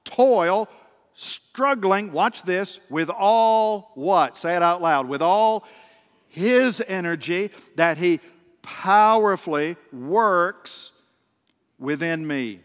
toil, 0.02 0.68
struggling, 1.14 2.10
watch 2.10 2.42
this, 2.42 2.80
with 2.90 3.10
all 3.10 3.92
what? 3.94 4.36
Say 4.36 4.56
it 4.56 4.62
out 4.64 4.82
loud. 4.82 5.06
With 5.06 5.22
all 5.22 5.68
his 6.26 6.82
energy 6.84 7.52
that 7.76 7.96
he 7.96 8.18
powerfully 8.60 9.76
works 9.92 10.90
within 11.78 12.26
me. 12.26 12.58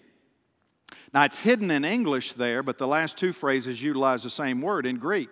Now, 1.13 1.23
it's 1.23 1.37
hidden 1.37 1.71
in 1.71 1.83
English 1.83 2.33
there, 2.33 2.61
but 2.61 2.77
the 2.77 2.87
last 2.87 3.17
two 3.17 3.33
phrases 3.33 3.81
utilize 3.81 4.23
the 4.23 4.29
same 4.29 4.61
word 4.61 4.85
in 4.85 4.97
Greek. 4.97 5.29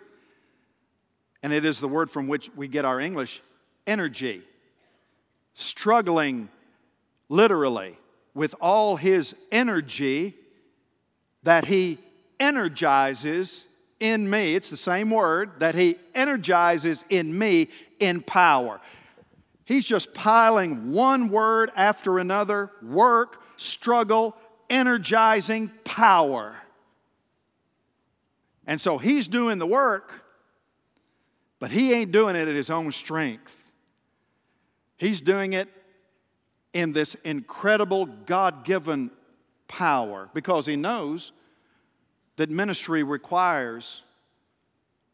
And 1.44 1.54
it 1.54 1.66
is 1.66 1.80
the 1.80 1.88
word 1.88 2.10
from 2.10 2.28
which 2.28 2.50
we 2.56 2.68
get 2.68 2.84
our 2.84 3.00
English 3.00 3.42
energy. 3.86 4.42
Struggling 5.54 6.50
literally 7.30 7.98
with 8.34 8.56
all 8.60 8.96
his 8.96 9.36
energy 9.52 10.34
that 11.44 11.66
he 11.66 12.00
energizes 12.40 13.64
in 14.00 14.30
me. 14.30 14.56
It's 14.56 14.70
the 14.70 14.78
same 14.78 15.10
word 15.10 15.60
that 15.60 15.76
he 15.76 15.98
energizes 16.14 17.06
in 17.10 17.38
me 17.38 17.70
in 18.00 18.22
power. 18.22 18.80
He's 19.66 19.86
just 19.86 20.14
piling 20.14 20.92
one 20.92 21.30
word 21.30 21.72
after 21.76 22.20
another 22.20 22.72
work, 22.82 23.42
struggle, 23.58 24.36
energizing 24.70 25.72
power. 25.84 26.58
And 28.66 28.80
so 28.82 28.98
he's 28.98 29.28
doing 29.28 29.60
the 29.60 29.68
work, 29.68 30.12
but 31.60 31.72
he 31.72 31.94
ain't 31.94 32.12
doing 32.12 32.36
it 32.36 32.48
at 32.48 32.56
his 32.56 32.70
own 32.70 32.92
strength. 32.92 33.56
He's 34.98 35.22
doing 35.22 35.54
it 35.54 35.70
in 36.74 36.92
this 36.92 37.16
incredible 37.24 38.06
God 38.06 38.66
given 38.66 39.12
power 39.68 40.30
because 40.34 40.66
he 40.66 40.76
knows 40.76 41.32
that 42.36 42.50
ministry 42.50 43.04
requires 43.04 44.02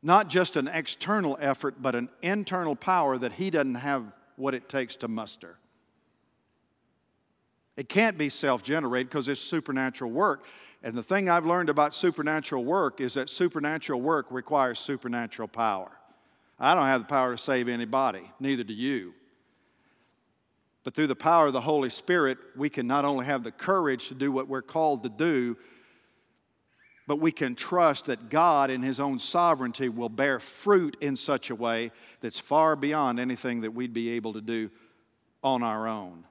not 0.02 0.28
just 0.28 0.58
an 0.58 0.68
external 0.68 1.38
effort, 1.40 1.82
but 1.82 1.96
an 1.96 2.10
internal 2.22 2.76
power 2.76 3.18
that 3.18 3.34
he 3.34 3.50
doesn't 3.50 3.76
have 3.76 4.04
what 4.36 4.54
it 4.54 4.68
takes 4.68 4.96
to 4.98 5.08
muster. 5.08 5.58
It 7.76 7.90
can't 7.90 8.18
be 8.18 8.30
self 8.30 8.64
generated 8.64 9.10
because 9.10 9.28
it's 9.28 9.42
supernatural 9.42 10.12
work. 10.12 10.46
And 10.84 10.96
the 10.96 11.04
thing 11.04 11.30
I've 11.30 11.46
learned 11.46 11.70
about 11.70 11.94
supernatural 11.94 12.66
work 12.66 13.00
is 13.00 13.14
that 13.14 13.30
supernatural 13.30 14.02
work 14.02 14.28
requires 14.30 14.80
supernatural 14.80 15.48
power. 15.48 15.92
I 16.60 16.76
don't 16.76 16.86
have 16.86 17.02
the 17.02 17.08
power 17.08 17.32
to 17.36 17.38
save 17.38 17.68
anybody, 17.68 18.30
neither 18.40 18.64
do 18.64 18.74
you. 18.74 19.14
But 20.84 20.94
through 20.94 21.08
the 21.08 21.16
power 21.16 21.48
of 21.48 21.54
the 21.54 21.62
Holy 21.62 21.90
Spirit, 21.90 22.38
we 22.56 22.70
can 22.70 22.86
not 22.86 23.06
only 23.06 23.26
have 23.26 23.44
the 23.44 23.52
courage 23.52 24.10
to 24.10 24.14
do 24.14 24.32
what 24.32 24.50
we're 24.50 24.62
called 24.62 25.04
to 25.04 25.10
do, 25.10 25.58
but 27.08 27.20
we 27.20 27.32
can 27.32 27.56
trust 27.56 28.06
that 28.06 28.30
God, 28.30 28.70
in 28.70 28.82
His 28.82 29.00
own 29.00 29.20
sovereignty, 29.20 29.90
will 29.90 30.10
bear 30.10 30.40
fruit 30.40 30.98
in 31.02 31.16
such 31.16 31.50
a 31.50 31.56
way 31.56 31.92
that's 32.20 32.40
far 32.40 32.76
beyond 32.76 33.20
anything 33.20 33.62
that 33.62 33.72
we'd 33.72 33.94
be 33.94 34.12
able 34.12 34.34
to 34.34 34.42
do 34.42 34.70
on 35.44 35.64
our 35.64 35.88
own. 35.88 36.26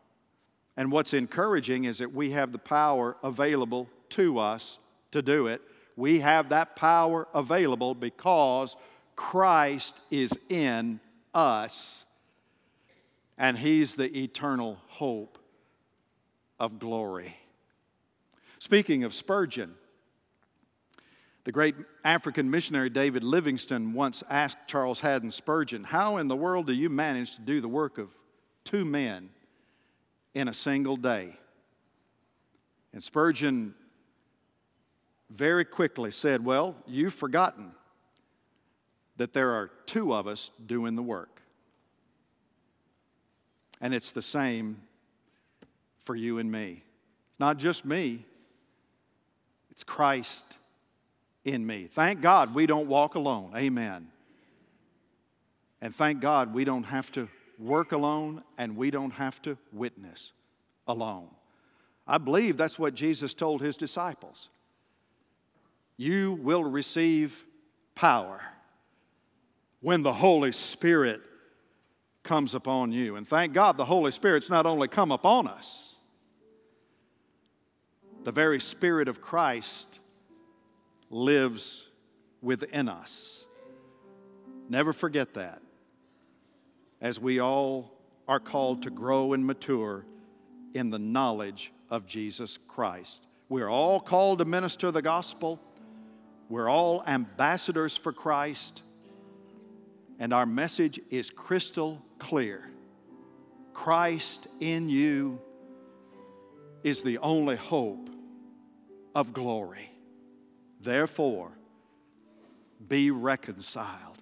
And 0.76 0.90
what's 0.90 1.12
encouraging 1.12 1.84
is 1.84 1.98
that 1.98 2.14
we 2.14 2.30
have 2.30 2.52
the 2.52 2.58
power 2.58 3.16
available 3.22 3.88
to 4.10 4.38
us 4.38 4.78
to 5.12 5.22
do 5.22 5.46
it. 5.46 5.60
We 5.96 6.20
have 6.20 6.48
that 6.48 6.76
power 6.76 7.28
available 7.34 7.94
because 7.94 8.76
Christ 9.14 9.94
is 10.10 10.32
in 10.48 11.00
us 11.34 12.04
and 13.36 13.58
He's 13.58 13.94
the 13.94 14.22
eternal 14.22 14.78
hope 14.86 15.38
of 16.58 16.78
glory. 16.78 17.36
Speaking 18.58 19.04
of 19.04 19.12
Spurgeon, 19.12 19.74
the 21.44 21.52
great 21.52 21.74
African 22.04 22.50
missionary 22.50 22.88
David 22.88 23.24
Livingstone 23.24 23.94
once 23.94 24.22
asked 24.30 24.58
Charles 24.68 25.00
Haddon 25.00 25.32
Spurgeon, 25.32 25.82
How 25.84 26.18
in 26.18 26.28
the 26.28 26.36
world 26.36 26.68
do 26.68 26.72
you 26.72 26.88
manage 26.88 27.34
to 27.34 27.40
do 27.40 27.60
the 27.60 27.68
work 27.68 27.98
of 27.98 28.08
two 28.64 28.84
men 28.84 29.30
in 30.34 30.48
a 30.48 30.54
single 30.54 30.96
day? 30.96 31.36
And 32.92 33.02
Spurgeon 33.02 33.74
very 35.30 35.64
quickly 35.64 36.10
said, 36.10 36.44
Well, 36.44 36.76
you've 36.86 37.14
forgotten 37.14 37.72
that 39.16 39.32
there 39.32 39.50
are 39.50 39.70
two 39.86 40.14
of 40.14 40.26
us 40.26 40.50
doing 40.64 40.94
the 40.94 41.02
work. 41.02 41.40
And 43.80 43.94
it's 43.94 44.12
the 44.12 44.22
same 44.22 44.80
for 46.04 46.14
you 46.14 46.38
and 46.38 46.50
me. 46.50 46.82
Not 47.38 47.58
just 47.58 47.84
me, 47.84 48.24
it's 49.70 49.84
Christ 49.84 50.44
in 51.44 51.66
me. 51.66 51.88
Thank 51.92 52.20
God 52.20 52.54
we 52.54 52.66
don't 52.66 52.86
walk 52.86 53.14
alone. 53.14 53.52
Amen. 53.56 54.08
And 55.80 55.94
thank 55.94 56.20
God 56.20 56.54
we 56.54 56.64
don't 56.64 56.84
have 56.84 57.10
to 57.12 57.28
work 57.62 57.92
alone 57.92 58.42
and 58.58 58.76
we 58.76 58.90
don't 58.90 59.12
have 59.12 59.40
to 59.42 59.56
witness 59.72 60.32
alone. 60.86 61.28
I 62.06 62.18
believe 62.18 62.56
that's 62.56 62.78
what 62.78 62.94
Jesus 62.94 63.32
told 63.34 63.62
his 63.62 63.76
disciples. 63.76 64.48
You 65.96 66.32
will 66.32 66.64
receive 66.64 67.44
power 67.94 68.40
when 69.80 70.02
the 70.02 70.12
Holy 70.12 70.52
Spirit 70.52 71.20
comes 72.22 72.54
upon 72.54 72.92
you. 72.92 73.16
And 73.16 73.26
thank 73.26 73.52
God 73.52 73.76
the 73.76 73.84
Holy 73.84 74.10
Spirit's 74.10 74.50
not 74.50 74.66
only 74.66 74.88
come 74.88 75.12
upon 75.12 75.46
us, 75.46 75.96
the 78.24 78.32
very 78.32 78.60
Spirit 78.60 79.08
of 79.08 79.20
Christ 79.20 80.00
lives 81.10 81.88
within 82.40 82.88
us. 82.88 83.46
Never 84.68 84.92
forget 84.92 85.34
that. 85.34 85.60
As 87.02 87.20
we 87.20 87.40
all 87.40 87.92
are 88.26 88.40
called 88.40 88.82
to 88.84 88.90
grow 88.90 89.34
and 89.34 89.44
mature 89.44 90.06
in 90.72 90.88
the 90.88 90.98
knowledge 90.98 91.72
of 91.90 92.06
Jesus 92.06 92.58
Christ. 92.68 93.26
We're 93.48 93.68
all 93.68 94.00
called 94.00 94.38
to 94.38 94.46
minister 94.46 94.90
the 94.90 95.02
gospel. 95.02 95.60
We're 96.48 96.70
all 96.70 97.02
ambassadors 97.06 97.96
for 97.96 98.12
Christ. 98.12 98.82
And 100.18 100.32
our 100.32 100.46
message 100.46 101.00
is 101.10 101.28
crystal 101.28 102.00
clear 102.18 102.70
Christ 103.74 104.46
in 104.60 104.88
you 104.88 105.40
is 106.82 107.02
the 107.02 107.18
only 107.18 107.56
hope 107.56 108.10
of 109.14 109.32
glory. 109.32 109.90
Therefore, 110.80 111.50
be 112.86 113.10
reconciled 113.10 114.18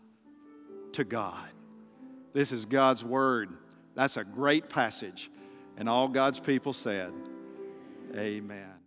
to 0.92 1.04
God. 1.04 1.50
This 2.32 2.52
is 2.52 2.64
God's 2.64 3.04
word. 3.04 3.50
That's 3.94 4.16
a 4.16 4.24
great 4.24 4.68
passage. 4.68 5.30
And 5.76 5.88
all 5.88 6.08
God's 6.08 6.40
people 6.40 6.72
said, 6.72 7.12
Amen. 8.16 8.79